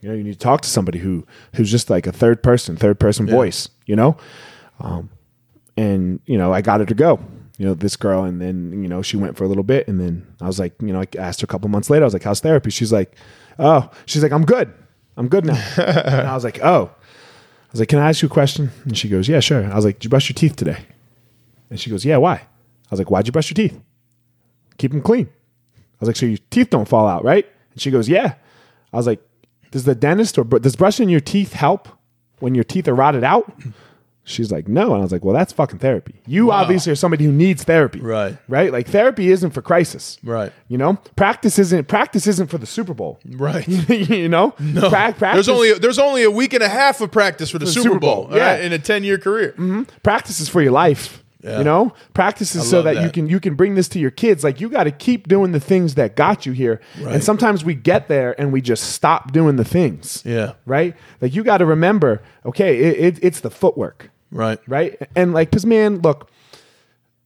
[0.02, 2.76] You know, you need to talk to somebody who who's just like a third person,
[2.76, 3.70] third person voice.
[3.86, 4.18] You know,
[4.80, 5.12] um,
[5.78, 7.20] and you know, I got her to go.
[7.60, 10.00] You know, this girl, and then you know, she went for a little bit, and
[10.02, 12.04] then I was like, you know, I asked her a couple months later.
[12.04, 13.16] I was like, "How's therapy?" She's like,
[13.60, 14.74] "Oh," she's like, "I'm good.
[15.18, 18.28] I'm good now." and I was like, "Oh." I was like, "Can I ask you
[18.28, 20.56] a question?" And she goes, "Yeah, sure." I was like, "Did you brush your teeth
[20.56, 20.84] today?"
[21.70, 22.48] And she goes, "Yeah, why?" I
[22.90, 23.80] was like, "Why'd you brush your teeth?
[24.80, 25.30] Keep them clean."
[26.02, 28.34] I was like, "So your teeth don't fall out, right?" And she goes, "Yeah."
[28.92, 29.22] I was like,
[29.72, 31.88] "Does the dentist or does brushing your teeth help
[32.40, 33.52] when your teeth are rotted out?"
[34.24, 36.22] She's like, "No." And I was like, "Well, that's fucking therapy.
[36.28, 38.38] You obviously are somebody who needs therapy, Right.
[38.48, 38.72] Right?
[38.72, 40.54] Like therapy isn't for crisis, Right.
[40.68, 43.68] You know, practice isn't practice isn't for the Super Bowl, Right.
[43.90, 44.90] you know, no.
[44.90, 48.00] There's only there's only a week and a half of practice for the, Super, Super
[48.00, 48.58] Bowl, Bowl, yeah.
[48.58, 49.52] yeah, in a 10 year career.
[49.54, 49.84] Mm-hmm.
[50.04, 51.24] practice is for your life.
[51.44, 51.58] Yeah.
[51.58, 54.44] You know, practices so love that, you can you can bring this to your kids.
[54.44, 56.82] Like you got to keep doing the things that got you here.
[56.98, 60.22] And sometimes we get there and we just stop doing the things.
[60.26, 60.54] Yeah.
[60.66, 60.96] Right.
[61.20, 64.12] Like you got to remember, okay, it, it, it's the footwork.
[64.32, 64.60] Right.
[64.68, 65.02] Right.
[65.16, 66.30] And like, cause man, look,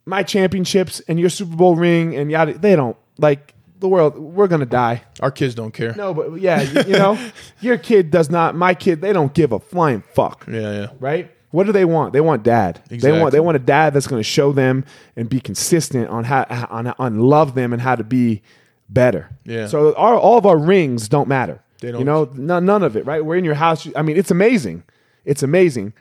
[0.06, 4.18] my championships and your Super Bowl ring and yada, they don't like the world.
[4.18, 5.04] We're gonna die.
[5.20, 5.94] Our kids don't care.
[5.96, 7.18] No, but yeah, you, you know,
[7.60, 8.56] your kid does not.
[8.56, 10.88] My kid, they don't give a flying fuck Yeah, yeah.
[11.00, 11.32] right?
[11.56, 12.12] What do they want?
[12.12, 12.82] They want dad.
[12.90, 14.84] They want they want a dad that's going to show them
[15.16, 18.42] and be consistent on how on on love them and how to be
[18.90, 19.30] better.
[19.46, 19.68] Yeah.
[19.68, 21.62] So our, all of our rings don't matter.
[21.80, 22.00] They don't.
[22.00, 23.06] You know, none, none of it.
[23.06, 23.24] Right?
[23.24, 23.88] We're in your house.
[23.96, 24.84] I mean, it's amazing.
[25.24, 25.94] It's amazing.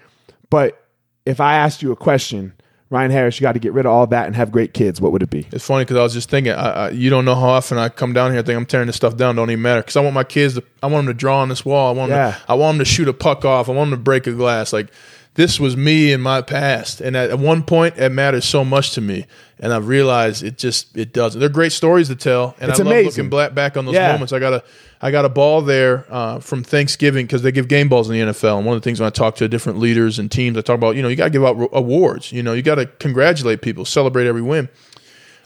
[0.50, 0.84] But
[1.24, 2.52] if I asked you a question,
[2.90, 5.00] Ryan Harris, you got to get rid of all that and have great kids.
[5.00, 5.46] What would it be?
[5.52, 7.90] It's funny because I was just thinking, I, I, you don't know how often I
[7.90, 8.40] come down here.
[8.40, 9.36] I think I'm tearing this stuff down.
[9.36, 10.64] Don't even matter because I want my kids to.
[10.82, 11.94] I want them to draw on this wall.
[11.94, 12.10] I want.
[12.10, 12.32] Yeah.
[12.32, 13.68] Them to, I want them to shoot a puck off.
[13.68, 14.72] I want them to break a glass.
[14.72, 14.92] Like
[15.34, 19.00] this was me in my past, and at, one point, it matters so much to
[19.00, 19.26] me.
[19.58, 21.38] And I've realized it just it doesn't.
[21.40, 23.06] They're great stories to tell, and It's I love amazing.
[23.10, 24.12] looking black, back on those Yeah.
[24.12, 24.32] moments.
[24.32, 24.62] I got a
[25.00, 28.32] I got a ball there uh, from Thanksgiving because they give game balls in the
[28.32, 28.56] NFL.
[28.58, 30.74] And one of the things when I talk to different leaders and teams, I talk
[30.76, 32.32] about you know you got to give out awards.
[32.32, 34.68] You know you got to congratulate people, celebrate every win.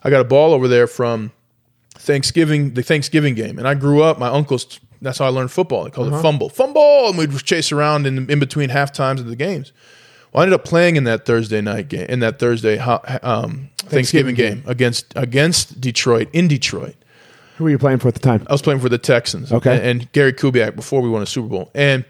[0.03, 1.33] I got a ball over there from
[1.95, 4.19] Thanksgiving, the Thanksgiving game, and I grew up.
[4.19, 5.85] My uncles, that's how I learned football.
[5.85, 9.27] They called it fumble, fumble, and we'd chase around in, in between half times of
[9.27, 9.73] the games.
[10.33, 13.89] Well, I ended up playing in that Thursday night game, in that Thursday um, Thanksgiving,
[13.89, 16.97] Thanksgiving game against against Detroit in Detroit.
[17.57, 18.47] Who were you playing for at the time?
[18.49, 19.53] I was playing for the Texans.
[19.53, 19.77] Okay.
[19.77, 21.71] And, and Gary Kubiak before we won a Super Bowl.
[21.75, 22.05] And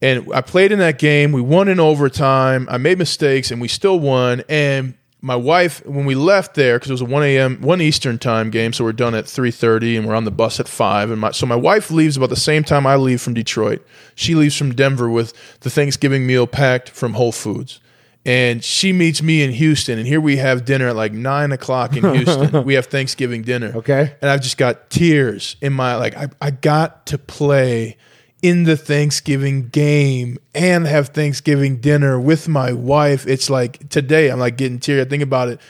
[0.00, 1.32] and I played in that game.
[1.32, 2.66] We won in overtime.
[2.70, 4.42] I made mistakes and we still won.
[4.48, 7.60] And my wife, when we left there, because it was a one a.m.
[7.60, 10.60] one Eastern time game, so we're done at three thirty, and we're on the bus
[10.60, 11.10] at five.
[11.10, 13.84] And my, so my wife leaves about the same time I leave from Detroit.
[14.14, 17.80] She leaves from Denver with the Thanksgiving meal packed from Whole Foods.
[18.26, 21.96] And she meets me in Houston, and here we have dinner at like nine o'clock
[21.96, 22.64] in Houston.
[22.64, 24.14] we have Thanksgiving dinner Okay.
[24.20, 27.96] and I've just got tears in my like I, I got to play
[28.42, 33.26] in the Thanksgiving game and have Thanksgiving dinner with my wife.
[33.26, 35.00] It's like today I'm like getting teary.
[35.00, 35.60] I think about it,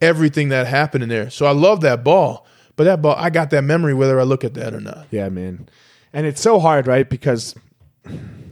[0.00, 1.30] everything that happened in there.
[1.30, 2.46] So I love that ball.
[2.76, 5.06] But that ball, I got that memory whether I look at that or not.
[5.10, 5.68] Yeah, man.
[6.12, 7.08] And it's so hard, right?
[7.08, 7.54] Because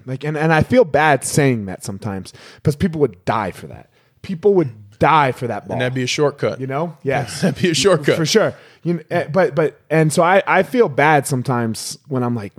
[0.05, 3.91] like and, and I feel bad saying that sometimes because people would die for that.
[4.23, 5.75] People would die for that ball.
[5.75, 6.61] And that'd be a shortcut.
[6.61, 6.97] you know?
[7.03, 7.41] Yes.
[7.43, 8.17] That'd be a shortcut.
[8.17, 8.55] for sure.
[8.83, 12.53] You know, eh, but but and so I I feel bad sometimes when I'm like,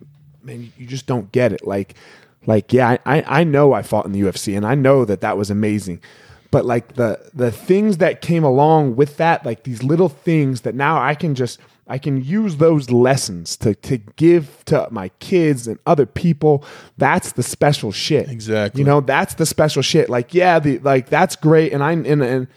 [0.48, 1.68] man, you just don't get it.
[1.68, 1.94] Like
[2.48, 5.38] like yeah, I I know I fought in the UFC and I know that that
[5.38, 6.02] was amazing.
[6.50, 10.74] but like the the things that came along with that, like these little things that
[10.74, 15.68] now I can just I can use those lessons to to give to my kids
[15.68, 16.64] and other people.
[16.98, 18.30] That's the special shit.
[18.30, 18.80] Exactly.
[18.80, 20.10] You know, that's the special shit.
[20.10, 22.48] Like, yeah, the like that's great, and I and and.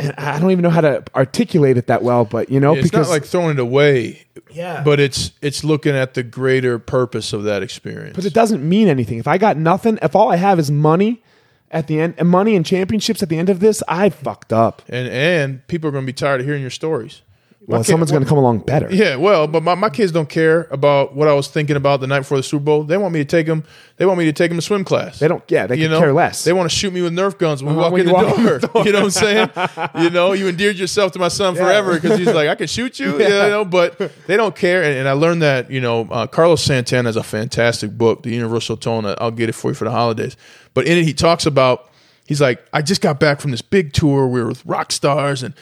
[0.00, 2.88] And I don't even know how to articulate it that well, but you know, It's
[2.90, 7.32] because not like throwing it away, yeah, but it's it's looking at the greater purpose
[7.32, 8.16] of that experience.
[8.16, 9.18] but it doesn't mean anything.
[9.18, 11.22] If I got nothing, if all I have is money
[11.70, 14.82] at the end, and money and championships at the end of this, I fucked up.
[14.88, 17.22] and and people are going to be tired of hearing your stories.
[17.66, 18.88] Well, someone's going to come along better.
[18.90, 22.06] Yeah, well, but my, my kids don't care about what I was thinking about the
[22.06, 22.84] night before the Super Bowl.
[22.84, 23.64] They want me to take them.
[23.98, 25.18] They want me to take them to swim class.
[25.18, 25.44] They don't.
[25.48, 26.42] Yeah, they you know, care less.
[26.42, 28.12] They want to shoot me with Nerf guns when we Uh-huh, walk when in the
[28.14, 28.58] walk door.
[28.58, 28.86] the door.
[28.86, 29.50] You know what I'm saying?
[30.04, 32.98] you know, you endeared yourself to my son forever because he's like, I can shoot
[32.98, 33.20] you.
[33.20, 33.44] Yeah.
[33.44, 34.82] You know, but they don't care.
[34.82, 35.70] And, and I learned that.
[35.70, 39.04] You know, uh, Carlos Santana has a fantastic book, The Universal Tone.
[39.18, 40.34] I'll get it for you for the holidays.
[40.72, 41.86] But in it, he talks about.
[42.26, 44.26] He's like, I just got back from this big tour.
[44.28, 45.52] We were with rock stars and.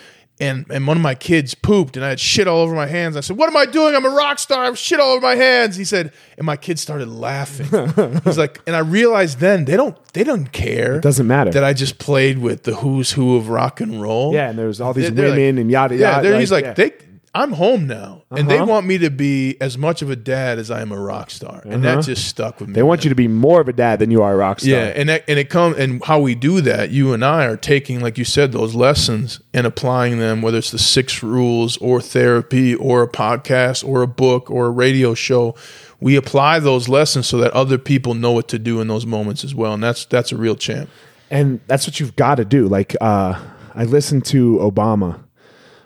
[0.41, 3.17] And, and one of my kids pooped and I had shit all over my hands.
[3.17, 3.97] I said, What am I doing?
[3.97, 4.63] I'm a rock star.
[4.63, 5.75] I have shit all over my hands.
[5.75, 7.67] He said, and my kid started laughing.
[8.25, 10.97] He's like, and I realized then they don't they don't care.
[10.97, 11.51] It doesn't matter.
[11.51, 14.33] that I just played with the who's who of rock and roll.
[14.33, 16.29] yeah, and there's all these They're- they're women like- and yada Yeah, yada.
[16.29, 16.73] they're- he's like, yeah.
[16.75, 16.93] they.
[17.41, 18.67] I'm home now, and they Uh-huh.
[18.67, 21.63] want me to be as much of a dad as I am a rock star,
[21.65, 22.03] and that Uh-huh.
[22.03, 22.75] just stuck with me.
[22.75, 24.71] they want you to be more of a dad than you are a rock star.
[24.71, 26.91] Yeah, and that, and it come and how we do that.
[26.91, 30.71] You and I are taking, like you said, those lessons and applying them, whether it's
[30.73, 35.55] the six rules or therapy or a podcast or a book or a radio show.
[36.01, 39.45] We apply those lessons so that other people know what to do in those moments
[39.45, 40.89] as well, and that's that's a real champ.
[41.31, 42.67] and that's what you've got to do.
[42.69, 43.35] Like, uh,
[43.75, 45.19] I listened to Obama.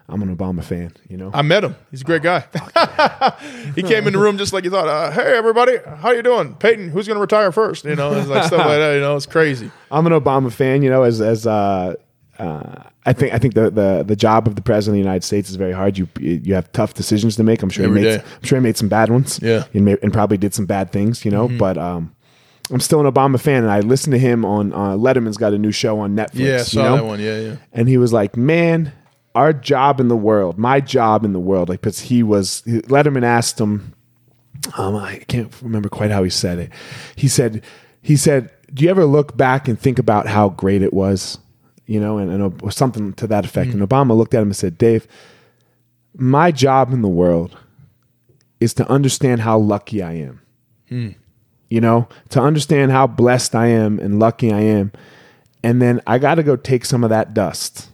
[0.09, 0.93] I'm an Obama fan.
[1.09, 1.75] You know, I met him.
[1.91, 2.41] He's a great guy.
[3.75, 4.89] he came in the room just like you thought.
[4.89, 6.55] Uh, hey, everybody, how you doing?
[6.55, 7.85] Peyton, who's going to retire first?
[7.85, 8.95] You know, it's like stuff like that.
[8.95, 9.71] You know, it's crazy.
[9.91, 10.83] I'm an Obama fan.
[10.83, 11.95] You know, as as uh,
[12.39, 15.25] uh, I think I think the, the the job of the president of the United
[15.25, 15.97] States is very hard.
[15.99, 17.63] You you have tough decisions to make.
[17.63, 18.25] I'm sure Every he made day.
[18.25, 19.39] I'm sure he made some bad ones.
[19.43, 19.65] Yeah.
[19.73, 21.25] and, may, and probably did some bad things.
[21.25, 21.59] You know, Mm-hmm.
[21.59, 22.15] but um,
[22.71, 25.59] I'm still an Obama fan, and I listened to him on uh, Letterman's got a
[25.59, 26.35] new show on Netflix.
[26.35, 26.97] Yeah, I you saw know?
[26.97, 27.21] that one.
[27.21, 27.57] Yeah, yeah.
[27.73, 28.93] and he was like, "Man,
[29.35, 33.25] our job in the world, my job in the world." Like, because he was Letterman
[33.25, 33.95] asked him,
[34.77, 36.71] um, I can't remember quite how he said it.
[37.17, 37.63] He said,
[38.01, 41.39] "He said, do you ever look back and think about how great it was?"
[41.87, 43.73] You know, and, and or something to that effect.
[43.73, 45.07] And Obama looked at him and said, "Dave,
[46.17, 47.57] my job in the world
[48.61, 50.41] is to understand how lucky I am."
[51.73, 54.93] you know, to understand how blessed I am and lucky I am.
[55.65, 57.89] And then I got to go take some of that dust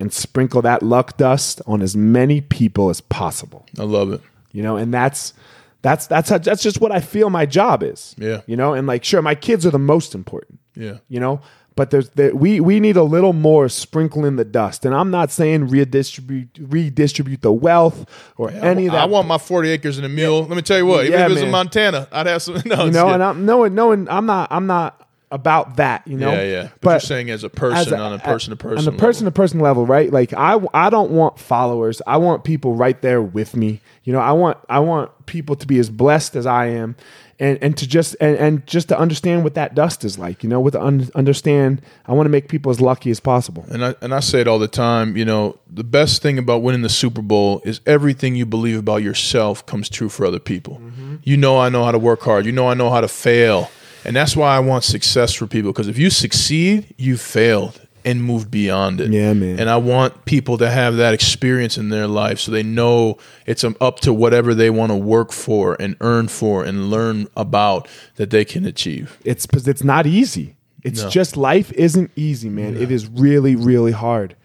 [0.00, 3.66] and sprinkle that luck dust on as many people as possible.
[3.78, 4.20] I love it.
[4.52, 5.34] You know, and that's
[5.82, 8.14] that's that's how, that's just what I feel my job is.
[8.18, 8.40] Yeah.
[8.46, 10.60] You know, and like sure my kids are the most important.
[10.74, 10.98] Yeah.
[11.08, 11.40] You know,
[11.76, 14.84] but there's there, we we need a little more sprinkling the dust.
[14.84, 19.02] And I'm not saying redistribute redistribute the wealth or any of that.
[19.02, 20.42] I want my 40 acres and a mule.
[20.44, 21.50] Let me tell you what, even Yeah, if it was in.
[21.50, 22.54] Montana, I'd have some.
[22.64, 26.06] No, you know, and I'm no, no, and I'm not, I'm not about that.
[26.06, 26.68] You know, yeah, yeah.
[26.80, 29.24] But, you're saying as a person, as on a person to person, on a person
[29.24, 30.12] to person level, right?
[30.12, 32.00] Like I, I don't want followers.
[32.06, 33.80] I want people right there with me.
[34.04, 36.94] You know, I want, I want people to be as blessed as I am,
[37.40, 40.42] and and to just and, and just to understand what that dust is like.
[40.42, 43.64] You know, with the un- understand, I want to make people as lucky as possible.
[43.68, 45.16] And I and I say it all the time.
[45.16, 49.02] You know, the best thing about winning the Super Bowl is everything you believe about
[49.02, 50.78] yourself comes true for other people.
[50.78, 51.16] Mm-hmm.
[51.24, 52.46] You know, I know how to work hard.
[52.46, 53.70] You know, I know how to fail,
[54.04, 55.72] and that's why I want success for people.
[55.72, 59.10] Because if you succeed, you failed and moved beyond it.
[59.10, 59.58] Yeah, man.
[59.58, 63.64] And I want people to have that experience in their life, so they know it's
[63.64, 67.88] um, up to whatever they want to work for and earn for and learn about
[68.16, 69.18] that they can achieve.
[69.24, 70.56] It's because it's not easy.
[70.82, 71.08] It's No.
[71.08, 72.76] just life isn't easy, man.
[72.76, 74.36] It is really, really hard.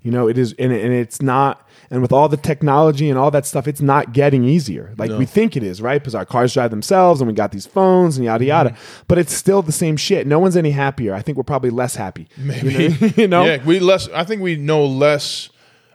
[0.00, 1.67] You know, it is, and, and it's not.
[1.90, 5.24] And with all the technology and all that stuff, it's not getting easier like we
[5.24, 6.00] think it is, right?
[6.00, 8.76] Because our cars drive themselves, and we got these phones and yada yada.
[9.06, 10.26] But it's still the same shit.
[10.26, 11.14] No one's any happier.
[11.14, 12.28] I think we're probably less happy.
[12.36, 14.08] Maybe you know, Yeah, we less.
[14.08, 15.48] I think we know less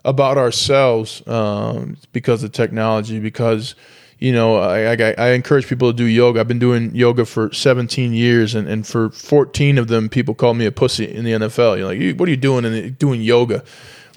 [0.04, 3.20] about ourselves um, because of technology.
[3.20, 3.76] Because
[4.24, 6.40] you know, I, I, I encourage people to do yoga.
[6.40, 10.54] I've been doing yoga for 17 years, and, and for 14 of them, people call
[10.54, 11.78] me a pussy in the NFL.
[11.78, 13.66] You're like, what are you doing in doing yoga?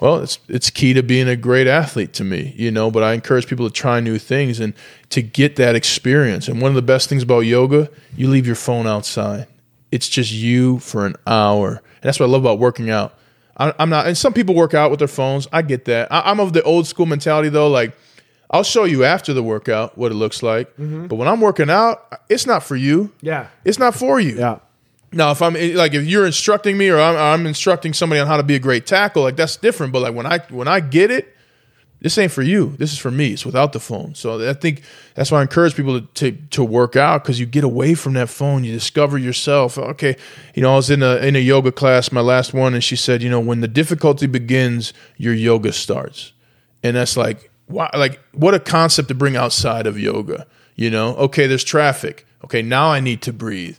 [0.01, 2.91] Well, it's it's key to being a great athlete to me, you know.
[2.91, 4.75] But I encourage people to try new things and
[5.11, 6.49] to get that experience.
[6.49, 9.47] And one of the best things about yoga, you leave your phone outside.
[9.91, 13.15] It's just you for an hour, and that's what I love about working out.
[13.57, 15.49] I, I'm not, and some people work out with their phones.
[15.53, 16.13] I get that.
[16.13, 17.69] I, I'm of the old school mentality though.
[17.69, 17.97] Like,
[18.51, 21.07] I'll show you after the workout what it looks like, mm-hmm.
[21.07, 23.13] but when I'm working out, it's not for you.
[23.23, 23.49] Yeah.
[23.65, 24.37] It's not for you.
[24.37, 24.59] Yeah.
[25.13, 28.37] Now, if I'm like if you're instructing me or I'm, I'm instructing somebody on how
[28.37, 29.93] to be a great tackle, like that's different.
[29.93, 31.37] But like when I when I get it,
[32.01, 32.75] this ain't for you.
[32.79, 33.33] This is for me.
[33.33, 34.15] It's without the phone.
[34.15, 34.83] So I think
[35.15, 38.15] that's why I encourage people to to, to work out because you get away from
[38.15, 38.65] that phone.
[38.65, 39.79] You discover yourself.
[39.79, 40.17] Okay,
[40.55, 42.97] you know I was in a in a yoga class, my last one, and she
[42.97, 46.33] said, you know, when the difficulty begins, your yoga starts,
[46.83, 50.47] and that's like wow, like what a concept to bring outside of yoga.
[50.75, 52.26] You know, okay, there's traffic.
[52.45, 53.77] Okay, now I need to breathe.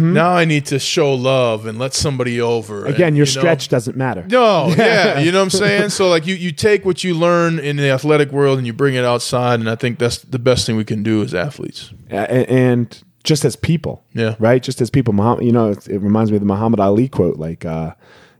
[0.00, 2.86] Now I need to show love and let somebody over.
[2.86, 4.24] Again, and, your you know, stretch doesn't matter.
[4.28, 5.90] no, yeah, you know what I'm saying.
[5.90, 8.94] So like you you take what you learn in the athletic world and you bring
[8.94, 11.92] it outside, and I think that's the best thing we can do as athletes.
[12.10, 14.36] A- and just as people, Yeah.
[14.38, 14.62] right?
[14.62, 17.64] Just as people, you know, it, it reminds me of the Muhammad Ali quote, like,
[17.64, 17.94] uh,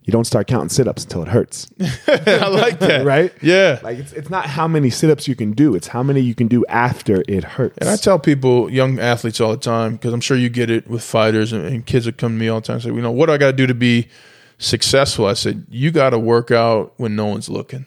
[0.04, 1.68] "You don't start counting sit-ups until it hurts."
[2.06, 3.32] I like that, Right?
[3.42, 3.80] Yeah.
[3.82, 6.46] like it's it's not how many sit-ups you can do; it's how many you can
[6.48, 7.78] do after it hurts.
[7.78, 10.88] And I tell people, young athletes, all the time, because I'm sure you get it
[10.88, 12.80] with fighters and, and kids that come to me all the time.
[12.80, 14.08] Say, you know, what do I got to do to be
[14.58, 15.26] successful?
[15.26, 17.86] I said, you got to work out when no one's looking.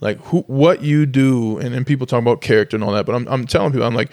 [0.00, 3.06] Like who, what you do, and then people talk about character and all that.
[3.06, 4.10] But I'm, I'm telling people, I'm like,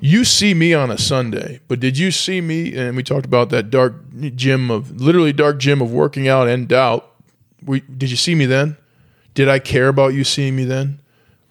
[0.00, 2.74] you see me on a Sunday, but did you see me?
[2.76, 3.94] And we talked about that dark
[4.34, 7.08] gym of literally dark gym of working out and doubt.
[7.64, 8.76] We, did you see me then?
[9.34, 10.98] Did I care about you seeing me then?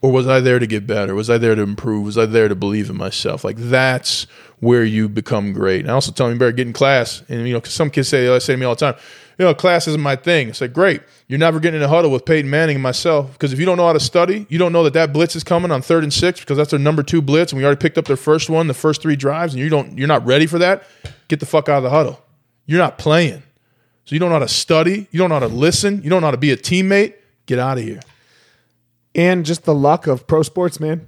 [0.01, 1.13] Or was I there to get better?
[1.15, 2.05] Was I there to improve?
[2.05, 3.43] Was I there to believe in myself?
[3.43, 4.25] Like that's
[4.59, 5.81] where you become great.
[5.81, 7.23] And I also tell them you better get in class.
[7.29, 9.01] And you know, 'cause some kids say, they say to me all the time,
[9.37, 10.49] you know, class isn't my thing.
[10.49, 11.01] It's like great.
[11.27, 13.77] You're never getting in a huddle with Peyton Manning and myself because if you don't
[13.77, 16.13] know how to study, you don't know that that blitz is coming on third and
[16.13, 18.67] six because that's their number two blitz, and we already picked up their first one,
[18.67, 20.83] the first three drives, and you don't, you're not ready for that.
[21.27, 22.19] Get the fuck out of the huddle.
[22.67, 23.41] You're not playing.
[24.05, 25.07] So you don't know how to study.
[25.11, 26.01] You don't know how to listen.
[26.03, 27.13] You don't know how to be a teammate.
[27.45, 28.01] Get out of here.
[29.15, 31.07] And just the luck of pro sports, man.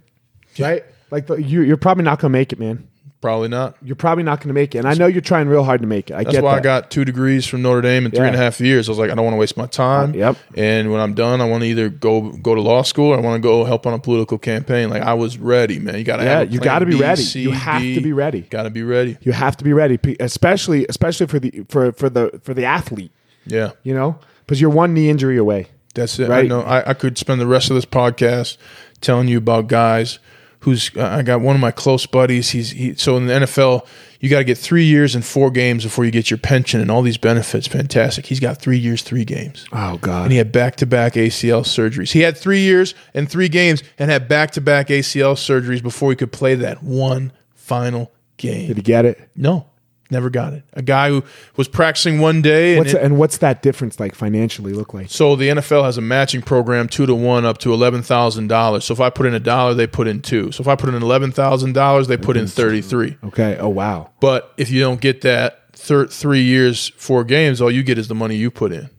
[0.59, 0.83] Right?
[1.11, 2.87] Like the, you, you're probably not gonna make it, man.
[3.21, 3.77] Probably not.
[3.81, 6.09] You're probably not gonna make it, and I know you're trying real hard to make
[6.09, 6.13] it.
[6.13, 6.59] I That's get why that.
[6.59, 8.43] I got two degrees from Notre Dame in three and a Yeah.
[8.43, 8.89] half years.
[8.89, 10.11] I was like, I don't want to waste my time.
[10.11, 10.37] Uh, yep.
[10.57, 13.21] And when I'm done, I want to either go go to law school or I
[13.21, 14.89] want to go help on a political campaign.
[14.89, 15.97] Like I was ready, man.
[15.99, 16.49] You got to Yeah, have.
[16.49, 17.21] a you plan gotta be B, ready.
[17.21, 17.95] C, You have D.
[17.95, 18.41] to be ready.
[18.41, 19.17] Got to be ready.
[19.21, 23.11] you have to be ready, especially especially for the for for the for the athlete.
[23.45, 25.67] Yeah, You know, because you're one knee injury away.
[25.93, 26.29] That's it.
[26.29, 26.61] I know.
[26.61, 28.57] I, I could spend the rest of this podcast
[29.01, 30.19] telling you about guys
[30.61, 30.91] who's.
[30.95, 32.49] Uh, I got one of my close buddies.
[32.51, 32.95] He's he.
[32.95, 33.85] So in the NFL,
[34.19, 36.89] you got to get three years and four games before you get your pension and
[36.89, 37.67] all these benefits.
[37.67, 38.25] Fantastic.
[38.25, 39.65] He's got three years, three games.
[39.73, 40.23] Oh God.
[40.23, 42.11] and he had back to back ACL surgeries.
[42.13, 46.09] He had three years and three games and had back to back ACL surgeries before
[46.11, 48.67] he could play that one final game.
[48.67, 49.29] Did he get it?
[49.35, 49.67] No,
[50.11, 50.63] never got it.
[50.73, 51.23] A guy who
[51.55, 55.09] was practicing one day and What's it- and what's that difference like financially look like?
[55.09, 58.85] so the NFL has a matching program two to one up to eleven thousand dollars.
[58.85, 60.51] So if I put in a dollar, they put in two.
[60.51, 63.17] So if I put in eleven thousand dollars, they put in thirty three.
[63.23, 63.57] Okay.
[63.59, 64.11] Oh wow.
[64.19, 68.07] But if you don't get that thir- three years, four games, all you get is
[68.07, 68.89] the money you put in.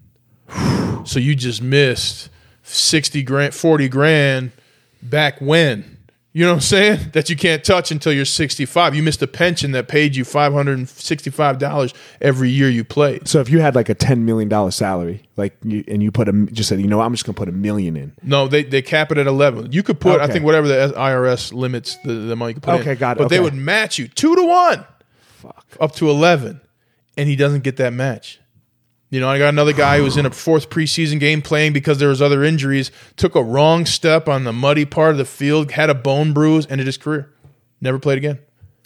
[1.05, 2.29] so you just missed
[2.63, 4.53] sixty grand, forty grand
[5.03, 5.94] back when.
[6.37, 7.11] You know what I'm saying?
[7.13, 8.97] That you can't touch until you're 65.
[8.97, 13.29] You missed a pension that paid you $565 every year you played.
[13.29, 16.29] So if you had like a ten million dollar salary, like you, and you put
[16.29, 18.13] a just said, you know, I'm just gonna put a million in.
[18.21, 19.71] No, they, they cap it at 11.
[19.71, 22.75] You could put, I think, whatever the IRS limits the, the money you could put
[22.75, 22.81] in.
[22.81, 23.21] Okay, got it.
[23.21, 24.85] But they would match you two to one
[25.37, 25.77] Fuck.
[25.79, 26.61] up to 11.
[27.17, 28.41] And he doesn't get that match.
[29.11, 31.99] You know, I got another guy who was in a fourth preseason game playing because
[31.99, 35.71] there was other injuries, took a wrong step on the muddy part of the field,
[35.71, 37.33] had a bone bruise, ended his career.
[37.81, 38.39] Never played again.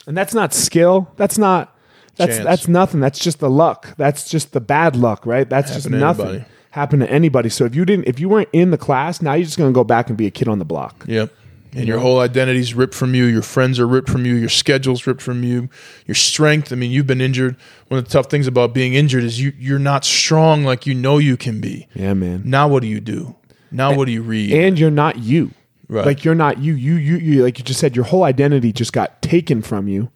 [0.07, 1.11] And that's not skill.
[1.17, 1.75] That's not.
[2.17, 2.45] That's Chance.
[2.45, 3.01] that's nothing.
[3.01, 3.95] That's just the luck.
[3.97, 5.49] That's just the bad luck, right?
[5.49, 6.27] That's just Happen to nothing.
[6.27, 6.45] anybody.
[6.71, 7.49] Happen to anybody.
[7.49, 9.85] So if you didn't, if you weren't in the class, now you're just gonna go
[9.85, 11.05] back and be a kid on the block.
[11.07, 11.33] Yep.
[11.75, 13.25] And your whole identity's ripped from you.
[13.25, 14.35] Your friends are ripped from you.
[14.35, 15.69] Your schedule's ripped from you.
[16.07, 16.73] Your strength.
[16.73, 17.57] I mean, you've been injured.
[17.89, 20.95] One of the tough things about being injured is you you're not strong like you
[20.95, 21.87] know you can be.
[21.95, 22.43] Yeah, man.
[22.45, 23.37] Now what do you do?
[23.71, 24.53] Now what do you read?
[24.53, 25.53] And you're not you.
[25.89, 26.07] Right.
[26.07, 26.75] Like you're not you.
[26.75, 27.45] You you you.
[27.45, 30.11] Like you just said, your whole identity just got taken from you.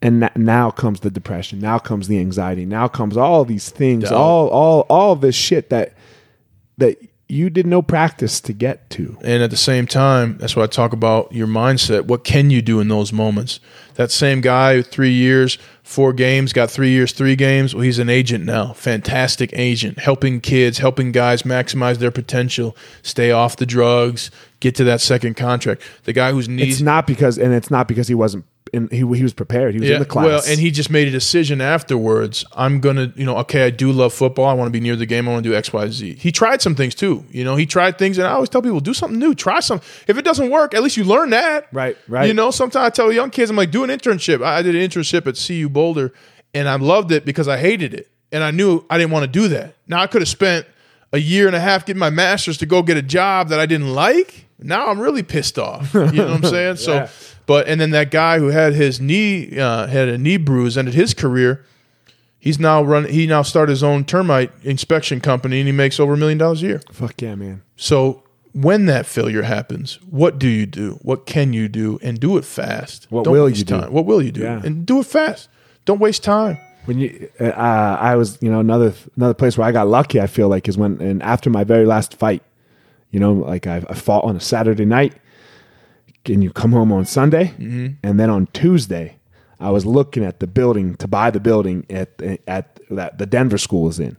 [0.00, 1.58] And now comes the depression.
[1.58, 2.64] Now comes the anxiety.
[2.64, 4.12] Now comes all these things.
[4.12, 5.94] All all all this shit that
[6.78, 6.98] that
[7.28, 9.18] you did no practice to get to.
[9.22, 12.06] And at the same time, that's why I talk about your mindset.
[12.06, 13.60] What can you do in those moments?
[13.96, 17.74] That same guy, three years, four games, got three years, three games.
[17.74, 18.72] Well, he's an agent now.
[18.72, 24.84] Fantastic agent, helping kids, helping guys maximize their potential, stay off the drugs, get to
[24.84, 25.82] that second contract.
[26.04, 28.46] The guy whose knees It's not because, and it's not because he wasn't.
[28.72, 29.74] In, he he was prepared.
[29.74, 30.26] He was in the class.
[30.26, 32.44] Well, and he just made a decision afterwards.
[32.54, 34.46] I'm gonna, you know, okay, I do love football.
[34.46, 35.28] I want to be near the game.
[35.28, 36.14] I want to do X, Y, Z.
[36.16, 37.24] He tried some things too.
[37.30, 39.34] You know, he tried things, and I always tell people, do something new.
[39.34, 39.80] Try some.
[40.06, 41.68] If it doesn't work, at least you learn that.
[41.72, 42.26] Right, right.
[42.26, 44.42] You know, sometimes I tell young kids, I'm like, do an internship.
[44.44, 46.12] I did an internship at CU Boulder,
[46.54, 49.30] and I loved it because I hated it, and I knew I didn't want to
[49.30, 49.74] do that.
[49.86, 50.66] Now I could have spent
[51.12, 53.66] a year and a half getting my master's to go get a job that I
[53.66, 54.44] didn't like.
[54.58, 55.94] Now I'm really pissed off.
[55.94, 56.76] You know what I'm saying?
[56.88, 57.08] So, Yeah.
[57.48, 60.94] But and then that guy who had his knee uh, had a knee bruise, ended
[60.94, 61.64] his career.
[62.38, 63.06] He's now run.
[63.06, 66.62] He now started his own termite inspection company, and he makes over a million dollars
[66.62, 66.80] a year.
[66.92, 67.62] Fuck yeah, man.
[67.74, 68.22] So
[68.52, 70.98] when that failure happens, what do you do?
[71.02, 71.98] What can you do?
[72.02, 73.06] And do it fast.
[73.10, 73.80] What Don't will waste you do?
[73.80, 73.92] time.
[73.92, 74.42] What will you do?
[74.42, 74.60] Yeah.
[74.62, 75.48] And do it fast.
[75.86, 76.58] Don't waste time.
[76.84, 77.44] when you uh,
[77.98, 80.76] I was you know another another place where I got lucky I feel like is
[80.76, 82.42] when and after my very last fight
[83.10, 85.14] you know like I, I fought on a Saturday night
[86.28, 87.88] and you come home on Sunday mm-hmm.
[88.02, 89.16] and then on Tuesday
[89.60, 93.58] I was looking at the building to buy the building at at that the Denver
[93.58, 94.16] school is in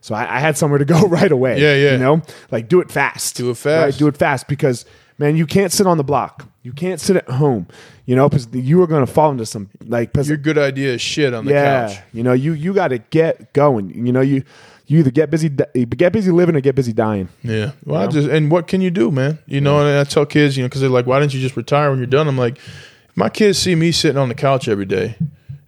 [0.00, 1.92] so I, I had somewhere to go right away Yeah, yeah.
[1.92, 3.84] you know like do it fast Do it fast.
[3.94, 3.98] right?
[3.98, 4.84] do it fast because
[5.18, 7.66] man you can't sit on the block you can't sit at home
[8.06, 11.00] you know because you are going to fall into some like Your good idea is
[11.00, 11.98] shit on the yeah, couch.
[12.12, 14.06] you know, you you got to get going.
[14.06, 14.42] You know, you
[14.86, 17.28] you either get busy get busy living or get busy dying.
[17.42, 17.72] Yeah.
[17.84, 19.38] Well, I just and what can you do, man?
[19.46, 21.56] You know, and I tell kids, you know, because they're like, "Why didn't you just
[21.56, 24.68] retire when you're done?" I'm like, if my kids see me sitting on the couch
[24.68, 25.16] every day.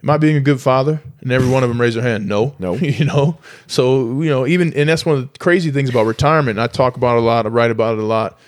[0.01, 1.01] Am I being a good father?
[1.19, 2.25] And every one of them raise their hand.
[2.25, 2.75] No, No.
[2.77, 3.37] you know.
[3.67, 6.57] So you know, even and that's one of the crazy things about retirement.
[6.57, 7.45] And I talk about it a lot.
[7.45, 8.39] I write about it a lot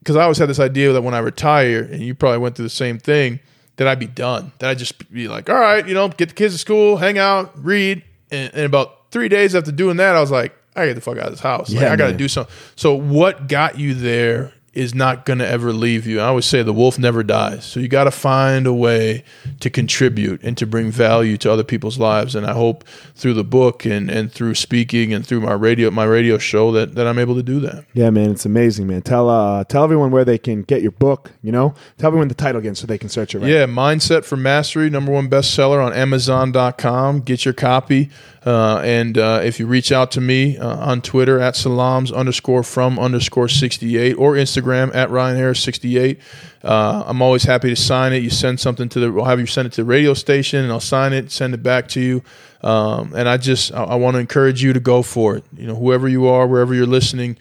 [0.00, 2.64] because I always had this idea that when I retire, and you probably went through
[2.66, 3.40] the same thing,
[3.76, 4.52] that I'd be done.
[4.58, 7.16] That I'd just be like, all right, you know, get the kids to school, hang
[7.16, 8.02] out, read.
[8.30, 11.18] And, and about three days after doing that, I was like, I get the fuck
[11.18, 11.72] out of this house.
[11.72, 12.54] Like, I got to do something.
[12.76, 16.20] So what got you there is not going to ever leave you.
[16.20, 17.64] I always say the wolf never dies.
[17.64, 19.24] So you got to find a way
[19.58, 22.36] to contribute and to bring value to other people's lives.
[22.36, 22.84] And I hope
[23.16, 26.94] through the book and, and through speaking and through my radio my radio show that,
[26.94, 27.84] that I'm able to do that.
[27.94, 29.02] Yeah, man, it's amazing, man.
[29.02, 31.32] Tell uh tell everyone where they can get your book.
[31.42, 33.40] You know, tell everyone the title again so they can search it.
[33.40, 33.50] Right.
[33.50, 37.22] Yeah, Mindset for Mastery, number one bestseller on Amazon.com.
[37.22, 38.10] Get your copy.
[38.44, 42.62] Uh, and uh, if you reach out to me uh, on Twitter at salams underscore
[42.62, 46.18] from underscore 68 or Instagram at Ryan Harris 68,
[46.64, 48.22] uh, I'm always happy to sign it.
[48.22, 50.72] You send something to the, I'll have you send it to the radio station and
[50.72, 52.22] I'll sign it, send it back to you.
[52.62, 55.44] Um, and I just, I, I want to encourage you to go for it.
[55.56, 57.36] You know, whoever you are, wherever you're listening,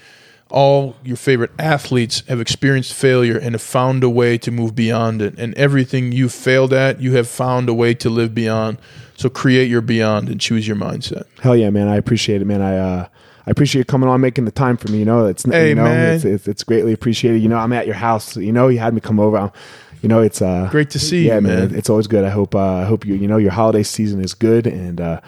[0.49, 5.21] all your favorite athletes have experienced failure and have found a way to move beyond
[5.21, 5.37] it.
[5.37, 8.79] And everything you failed at, you have found a way to live beyond.
[9.15, 11.25] So create your beyond and choose your mindset.
[11.41, 11.87] Hell yeah, man.
[11.87, 12.61] I appreciate it, man.
[12.61, 13.07] I uh
[13.45, 14.99] I appreciate you coming on, making the time for me.
[14.99, 16.15] You know, it's Hey, you know, man.
[16.15, 17.41] It's, it's it's greatly appreciated.
[17.41, 18.37] You know, I'm at your house.
[18.37, 19.37] You know, you had me come over.
[19.37, 19.51] I'm,
[20.01, 21.75] you know, it's uh Great to see yeah, you, man.
[21.75, 22.23] It's always good.
[22.23, 25.21] I hope uh, I hope you you know your holiday season is good and uh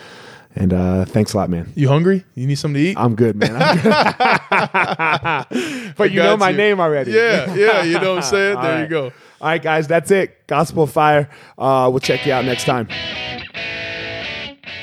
[0.56, 1.72] and uh thanks a lot, man.
[1.76, 2.26] You hungry?
[2.36, 2.98] You need something to eat?
[2.98, 3.56] I'm good, man.
[3.56, 3.92] I'm good.
[5.98, 6.58] but you know my you.
[6.58, 7.12] name already.
[7.12, 8.62] Yeah, yeah, you know what I'm saying?
[8.62, 9.06] There you go.
[9.06, 10.48] All right, guys, that's it.
[10.48, 11.30] Gospel of Fire.
[11.58, 12.88] Uh, we'll check you out next time.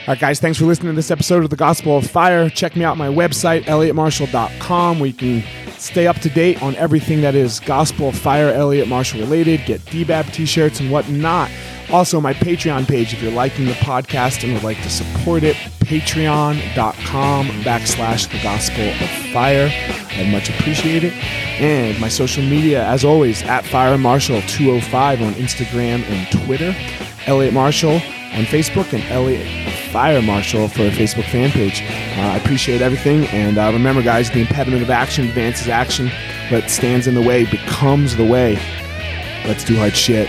[0.08, 2.48] All right, guys, thanks for listening to this episode of the Gospel of Fire.
[2.48, 5.44] Check me out my website, elliottmarshall.com, where you can
[5.76, 9.82] stay up to date on everything that is Gospel of Fire, Elliot Marshall related, get
[9.82, 11.50] DBAB t shirts and whatnot.
[11.90, 15.56] Also, my Patreon page, if you're liking the podcast and would like to support it,
[15.80, 19.70] patreon.com backslash the Gospel of Fire.
[20.12, 21.12] I'd much appreciate it.
[21.60, 26.74] And my social media, as always, at Fire Marshall 205 on Instagram and Twitter,
[27.28, 28.00] Elliot Marshall
[28.34, 29.46] on Facebook, and Elliot
[29.90, 31.82] Fire Marshall for a Facebook fan page.
[32.16, 33.26] Uh, I appreciate everything.
[33.26, 36.10] And uh, remember, guys, the impediment of action advances action.
[36.50, 38.54] but stands in the way becomes the way.
[39.46, 40.28] Let's do hard shit.